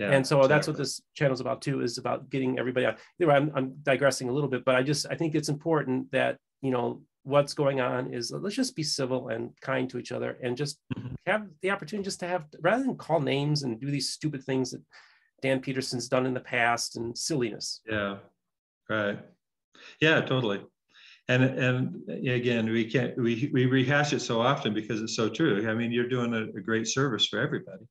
Yeah, 0.00 0.12
and 0.12 0.26
so 0.26 0.38
exactly. 0.38 0.48
that's 0.48 0.66
what 0.66 0.76
this 0.78 1.02
channel 1.14 1.34
is 1.34 1.40
about 1.40 1.60
too, 1.60 1.82
is 1.82 1.98
about 1.98 2.30
getting 2.30 2.58
everybody 2.58 2.86
out. 2.86 2.98
I'm, 3.20 3.52
I'm 3.54 3.74
digressing 3.82 4.30
a 4.30 4.32
little 4.32 4.48
bit, 4.48 4.64
but 4.64 4.74
I 4.74 4.82
just, 4.82 5.06
I 5.10 5.14
think 5.14 5.34
it's 5.34 5.50
important 5.50 6.10
that, 6.12 6.38
you 6.62 6.70
know, 6.70 7.02
what's 7.24 7.52
going 7.52 7.82
on 7.82 8.14
is 8.14 8.32
let's 8.32 8.56
just 8.56 8.74
be 8.74 8.82
civil 8.82 9.28
and 9.28 9.50
kind 9.60 9.90
to 9.90 9.98
each 9.98 10.10
other 10.10 10.38
and 10.42 10.56
just 10.56 10.78
mm-hmm. 10.96 11.14
have 11.26 11.46
the 11.60 11.70
opportunity 11.70 12.06
just 12.06 12.20
to 12.20 12.26
have, 12.26 12.46
rather 12.60 12.82
than 12.82 12.96
call 12.96 13.20
names 13.20 13.62
and 13.62 13.78
do 13.78 13.90
these 13.90 14.08
stupid 14.08 14.42
things 14.42 14.70
that 14.70 14.80
Dan 15.42 15.60
Peterson's 15.60 16.08
done 16.08 16.24
in 16.24 16.32
the 16.32 16.40
past 16.40 16.96
and 16.96 17.16
silliness. 17.16 17.82
Yeah, 17.86 18.16
right. 18.88 19.18
Yeah, 20.00 20.22
totally. 20.22 20.62
And 21.28 21.44
and 21.44 22.10
again, 22.26 22.70
we 22.70 22.90
can't 22.90 23.16
we 23.16 23.50
we 23.52 23.66
rehash 23.66 24.12
it 24.12 24.20
so 24.20 24.40
often 24.40 24.74
because 24.74 25.00
it's 25.00 25.14
so 25.14 25.28
true. 25.28 25.68
I 25.70 25.74
mean, 25.74 25.92
you're 25.92 26.08
doing 26.08 26.34
a, 26.34 26.44
a 26.58 26.60
great 26.60 26.88
service 26.88 27.26
for 27.26 27.38
everybody. 27.38 27.84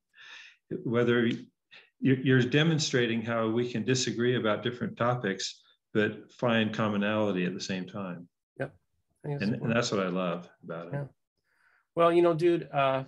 Whether 0.84 1.32
you're 2.02 2.42
demonstrating 2.42 3.22
how 3.22 3.50
we 3.50 3.70
can 3.70 3.84
disagree 3.84 4.36
about 4.36 4.64
different 4.64 4.98
topics, 4.98 5.62
but 5.94 6.32
find 6.32 6.74
commonality 6.74 7.46
at 7.46 7.54
the 7.54 7.62
same 7.62 7.86
time. 7.86 8.28
Yep. 8.60 8.74
And, 9.26 9.42
and, 9.42 9.72
that's 9.72 9.92
what 9.92 10.00
I 10.00 10.08
love 10.08 10.50
about 10.64 10.88
it. 10.88 10.94
Yeah. 10.94 11.04
Well, 11.96 12.14
you 12.14 12.22
know, 12.22 12.34
dude, 12.34 12.70
uh, 12.72 13.04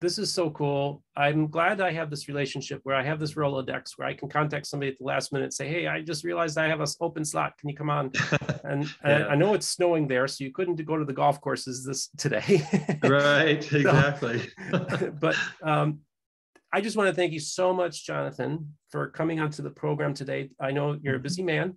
this 0.00 0.18
is 0.18 0.32
so 0.32 0.50
cool. 0.50 1.02
I'm 1.16 1.48
glad 1.48 1.80
I 1.80 1.90
have 1.92 2.10
this 2.10 2.28
relationship 2.28 2.80
where 2.82 2.94
I 2.94 3.02
have 3.02 3.18
this 3.18 3.34
Rolodex 3.34 3.92
where 3.96 4.06
I 4.06 4.14
can 4.14 4.28
contact 4.28 4.66
somebody 4.66 4.92
at 4.92 4.98
the 4.98 5.04
last 5.04 5.32
minute 5.32 5.46
and 5.46 5.54
say, 5.54 5.66
Hey, 5.68 5.86
I 5.86 6.02
just 6.02 6.22
realized 6.22 6.58
I 6.58 6.68
have 6.68 6.80
an 6.80 6.86
open 7.00 7.24
slot. 7.24 7.56
Can 7.58 7.68
you 7.68 7.76
come 7.76 7.90
on? 7.90 8.12
And, 8.68 8.84
yeah. 9.04 9.28
I 9.28 9.36
know 9.36 9.54
it's 9.54 9.68
snowing 9.68 10.08
there, 10.08 10.26
so 10.26 10.42
you 10.42 10.50
couldn't 10.52 10.84
go 10.84 10.96
to 10.96 11.04
the 11.04 11.12
golf 11.12 11.40
courses 11.40 11.84
this 11.84 12.08
today. 12.18 12.66
right, 13.04 13.72
exactly. 13.72 14.42
but 15.20 15.36
um, 15.62 16.00
I 16.76 16.82
just 16.82 16.94
want 16.94 17.08
to 17.08 17.14
thank 17.14 17.32
you 17.32 17.40
so 17.40 17.72
much, 17.72 18.04
Jonathan, 18.04 18.74
for 18.90 19.08
coming 19.08 19.40
onto 19.40 19.62
the 19.62 19.70
program 19.70 20.12
today. 20.12 20.50
I 20.60 20.72
know 20.72 20.98
you're 21.02 21.16
a 21.16 21.18
busy 21.18 21.42
man. 21.42 21.74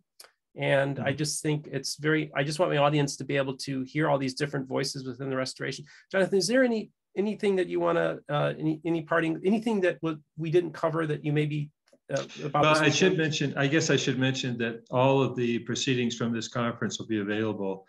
And 0.57 0.97
mm-hmm. 0.97 1.07
I 1.07 1.13
just 1.13 1.41
think 1.41 1.69
it's 1.71 1.95
very, 1.95 2.29
I 2.35 2.43
just 2.43 2.59
want 2.59 2.69
my 2.69 2.79
audience 2.79 3.15
to 3.15 3.23
be 3.23 3.38
able 3.38 3.55
to 3.59 3.83
hear 3.83 4.09
all 4.09 4.17
these 4.17 4.33
different 4.33 4.67
voices 4.67 5.07
within 5.07 5.29
the 5.29 5.38
restoration. 5.38 5.85
Jonathan, 6.12 6.38
is 6.38 6.47
there 6.47 6.65
any 6.65 6.91
anything 7.15 7.55
that 7.55 7.67
you 7.69 7.79
want 7.79 7.97
to 7.97 8.19
uh, 8.27 8.53
any 8.59 8.81
any 8.85 9.01
parting 9.03 9.39
anything 9.45 9.79
that 9.81 9.97
we 10.38 10.51
didn't 10.51 10.73
cover 10.73 11.07
that 11.07 11.23
you 11.23 11.31
maybe 11.31 11.69
uh, 12.13 12.23
about 12.43 12.63
well, 12.63 12.77
I 12.77 12.89
should 12.89 13.17
mention, 13.17 13.57
I 13.57 13.67
guess 13.67 13.89
I 13.89 13.95
should 13.95 14.19
mention 14.19 14.57
that 14.57 14.81
all 14.91 15.23
of 15.23 15.33
the 15.38 15.59
proceedings 15.59 16.17
from 16.17 16.33
this 16.33 16.49
conference 16.49 16.99
will 16.99 17.07
be 17.07 17.21
available 17.21 17.85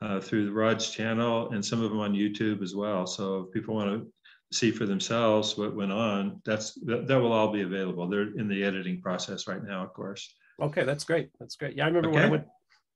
uh, 0.00 0.18
through 0.18 0.46
the 0.46 0.52
Rod's 0.52 0.90
channel 0.90 1.50
and 1.50 1.62
some 1.62 1.82
of 1.82 1.90
them 1.90 2.00
on 2.00 2.14
YouTube 2.14 2.62
as 2.62 2.74
well. 2.74 3.06
So 3.06 3.40
if 3.40 3.52
people 3.52 3.74
want 3.74 3.90
to 3.90 4.13
see 4.54 4.70
for 4.70 4.86
themselves 4.86 5.56
what 5.58 5.74
went 5.74 5.92
on, 5.92 6.40
that's 6.44 6.74
that, 6.84 7.06
that 7.08 7.20
will 7.20 7.32
all 7.32 7.52
be 7.52 7.62
available. 7.62 8.08
They're 8.08 8.36
in 8.36 8.48
the 8.48 8.62
editing 8.62 9.00
process 9.00 9.46
right 9.46 9.62
now, 9.62 9.82
of 9.82 9.92
course. 9.92 10.32
Okay, 10.62 10.84
that's 10.84 11.04
great. 11.04 11.30
That's 11.40 11.56
great. 11.56 11.76
Yeah, 11.76 11.84
I 11.84 11.88
remember 11.88 12.10
okay. 12.10 12.16
when 12.16 12.26
I 12.26 12.30
went 12.30 12.44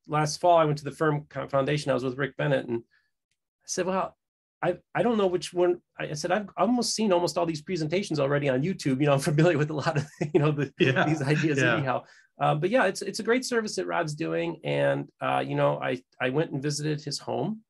last 0.06 0.40
fall, 0.40 0.56
I 0.56 0.64
went 0.64 0.78
to 0.78 0.84
the 0.84 0.92
Firm 0.92 1.26
Foundation. 1.48 1.90
I 1.90 1.94
was 1.94 2.04
with 2.04 2.18
Rick 2.18 2.36
Bennett 2.36 2.68
and 2.68 2.78
I 2.78 3.66
said, 3.66 3.86
well, 3.86 4.16
I, 4.62 4.76
I 4.94 5.02
don't 5.02 5.18
know 5.18 5.26
which 5.26 5.52
one 5.52 5.80
I 5.98 6.12
said 6.14 6.32
I've 6.32 6.48
almost 6.56 6.94
seen 6.94 7.12
almost 7.12 7.38
all 7.38 7.46
these 7.46 7.62
presentations 7.62 8.18
already 8.18 8.48
on 8.48 8.62
YouTube. 8.62 9.00
You 9.00 9.06
know, 9.06 9.12
I'm 9.12 9.20
familiar 9.20 9.56
with 9.56 9.70
a 9.70 9.74
lot 9.74 9.96
of 9.96 10.06
you 10.34 10.40
know 10.40 10.50
the, 10.50 10.72
yeah. 10.78 11.04
these 11.04 11.22
ideas 11.22 11.58
yeah. 11.58 11.76
anyhow. 11.76 12.04
Uh, 12.40 12.54
but 12.54 12.70
yeah, 12.70 12.84
it's 12.84 13.02
it's 13.02 13.20
a 13.20 13.22
great 13.22 13.44
service 13.44 13.76
that 13.76 13.86
Rod's 13.86 14.14
doing, 14.14 14.60
and 14.64 15.08
uh, 15.20 15.44
you 15.46 15.54
know 15.54 15.78
I 15.80 16.02
I 16.20 16.30
went 16.30 16.50
and 16.50 16.62
visited 16.62 17.02
his 17.02 17.18
home 17.18 17.60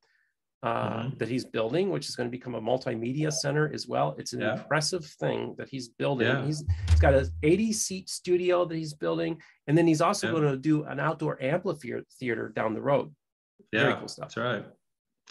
uh, 0.62 1.02
mm-hmm. 1.02 1.18
that 1.18 1.28
he's 1.28 1.44
building, 1.44 1.90
which 1.90 2.08
is 2.08 2.16
going 2.16 2.26
to 2.26 2.30
become 2.30 2.54
a 2.54 2.60
multimedia 2.60 3.32
center 3.32 3.70
as 3.72 3.86
well. 3.86 4.16
It's 4.18 4.32
an 4.32 4.40
yeah. 4.40 4.54
impressive 4.54 5.04
thing 5.04 5.54
that 5.58 5.68
he's 5.68 5.88
building. 5.88 6.44
He's 6.44 6.64
he's 6.90 7.00
got 7.00 7.14
an 7.14 7.28
80 7.42 7.72
seat 7.72 8.08
studio 8.08 8.64
that 8.64 8.76
he's 8.76 8.94
building, 8.94 9.40
and 9.66 9.78
then 9.78 9.86
he's 9.86 10.00
also 10.00 10.30
going 10.32 10.42
to 10.42 10.56
do 10.56 10.84
an 10.84 10.98
outdoor 10.98 11.40
amphitheater 11.42 12.04
theater 12.18 12.48
down 12.48 12.74
the 12.74 12.82
road. 12.82 13.14
Yeah, 13.72 13.82
Very 13.82 13.94
cool 13.96 14.08
stuff. 14.08 14.34
That's 14.34 14.36
right. 14.36 14.64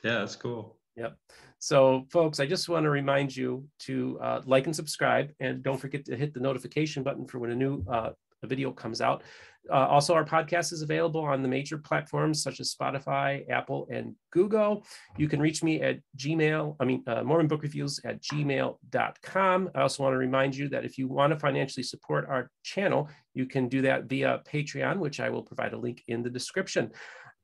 Yeah, 0.04 0.20
that's 0.20 0.36
cool. 0.36 0.78
Yep. 0.96 1.18
So, 1.60 2.06
folks, 2.12 2.40
I 2.40 2.46
just 2.46 2.70
want 2.70 2.84
to 2.84 2.90
remind 2.90 3.36
you 3.36 3.68
to 3.80 4.20
uh, 4.22 4.42
like 4.46 4.66
and 4.66 4.76
subscribe, 4.76 5.32
and 5.40 5.64
don't 5.64 5.78
forget 5.78 6.06
to 6.06 6.16
hit 6.16 6.34
the 6.34 6.40
notification 6.40 7.04
button 7.04 7.26
for 7.26 7.40
when 7.40 7.52
a 7.52 7.56
new 7.56 7.84
uh, 7.92 8.12
a 8.44 8.48
video 8.48 8.72
comes 8.72 9.02
out. 9.02 9.24
Uh, 9.70 9.86
also, 9.88 10.14
our 10.14 10.26
podcast 10.26 10.72
is 10.72 10.82
available 10.82 11.22
on 11.22 11.42
the 11.42 11.48
major 11.48 11.78
platforms 11.78 12.42
such 12.42 12.60
as 12.60 12.74
Spotify, 12.74 13.50
Apple, 13.50 13.88
and 13.92 14.16
Google. 14.32 14.86
You 15.18 15.28
can 15.28 15.42
reach 15.42 15.64
me 15.64 15.82
at 15.82 16.00
Gmail, 16.18 16.76
I 16.80 16.86
mean, 16.86 17.04
uh, 17.08 17.24
Mormon 17.24 17.48
Book 17.48 17.64
Reviews 17.64 18.00
at 18.06 18.22
gmail.com. 18.22 19.70
I 19.76 19.82
also 19.82 20.04
want 20.04 20.14
to 20.14 20.18
remind 20.18 20.56
you 20.56 20.70
that 20.70 20.86
if 20.86 20.98
you 20.98 21.08
want 21.08 21.34
to 21.34 21.40
financially 21.40 21.84
support 21.84 22.28
our 22.30 22.50
channel, 22.64 23.10
you 23.34 23.46
can 23.46 23.68
do 23.68 23.82
that 23.82 24.06
via 24.06 24.42
Patreon, 24.52 25.00
which 25.00 25.20
I 25.20 25.30
will 25.30 25.44
provide 25.44 25.74
a 25.74 25.78
link 25.78 26.04
in 26.08 26.24
the 26.24 26.30
description. 26.30 26.92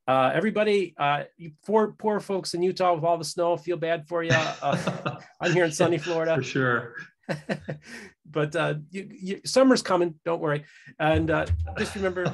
Uh, 0.06 0.32
everybody, 0.34 0.94
uh, 0.98 1.24
you 1.38 1.52
poor 1.66 1.96
poor 1.98 2.20
folks 2.20 2.54
in 2.54 2.62
Utah 2.62 2.94
with 2.94 3.06
all 3.06 3.18
the 3.18 3.24
snow, 3.24 3.56
feel 3.56 3.78
bad 3.78 4.06
for 4.06 4.22
you. 4.22 4.32
Uh, 4.34 5.18
I'm 5.42 5.54
here 5.54 5.64
in 5.64 5.72
sunny 5.72 5.98
Florida 5.98 6.36
for 6.36 6.44
sure. 6.44 6.96
but 8.30 8.56
uh, 8.56 8.76
you, 8.92 9.08
you, 9.10 9.42
summer's 9.46 9.82
coming, 9.82 10.16
don't 10.26 10.42
worry. 10.42 10.66
And 11.00 11.32
uh, 11.32 11.46
just 11.78 11.96
remember, 11.96 12.26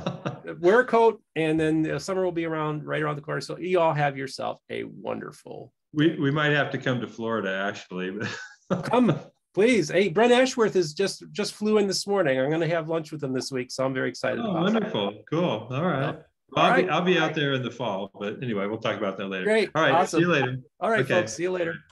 wear 0.60 0.82
a 0.82 0.86
coat, 0.86 1.22
and 1.36 1.60
then 1.60 2.00
summer 2.00 2.24
will 2.24 2.32
be 2.32 2.46
around 2.46 2.86
right 2.86 3.02
around 3.02 3.16
the 3.16 3.22
corner. 3.22 3.42
So 3.42 3.58
you 3.58 3.80
all 3.80 3.94
have 3.94 4.18
yourself 4.18 4.60
a 4.70 4.84
wonderful. 4.84 5.74
We 5.94 6.20
we 6.20 6.32
might 6.32 6.52
have 6.52 6.72
to 6.72 6.78
come 6.78 7.02
to 7.02 7.08
Florida 7.08 7.66
actually. 7.68 8.18
come 8.84 9.20
Please. 9.56 9.90
Hey, 9.90 10.10
Brent 10.10 10.32
Ashworth 10.32 10.76
is 10.76 10.94
just 10.94 11.24
just 11.32 11.54
flew 11.54 11.80
in 11.80 11.88
this 11.88 12.06
morning. 12.06 12.40
I'm 12.40 12.50
going 12.50 12.62
to 12.62 12.68
have 12.68 12.88
lunch 12.88 13.12
with 13.12 13.24
him 13.24 13.34
this 13.34 13.52
week, 13.52 13.72
so 13.72 13.84
I'm 13.84 13.94
very 13.94 14.08
excited. 14.08 14.40
Oh, 14.40 14.54
wonderful. 14.54 15.12
That. 15.12 15.24
Cool. 15.30 15.68
All 15.72 15.84
right. 15.84 16.20
Well, 16.52 16.66
I'll, 16.66 16.72
right. 16.72 16.86
be, 16.86 16.92
I'll 16.92 17.02
be 17.02 17.18
out 17.18 17.36
there 17.36 17.54
in 17.54 17.64
the 17.64 17.72
fall, 17.72 18.12
but 18.20 18.42
anyway, 18.44 18.68
we'll 18.68 18.78
talk 18.80 18.98
about 18.98 19.18
that 19.18 19.28
later. 19.28 19.46
Great. 19.46 19.70
All 19.74 19.82
right. 19.82 19.94
Awesome. 19.94 20.20
See 20.20 20.26
you 20.26 20.32
later. 20.32 20.58
All 20.80 20.90
right, 20.90 21.02
okay. 21.02 21.14
folks. 21.14 21.34
See 21.34 21.44
you 21.44 21.52
later. 21.52 21.76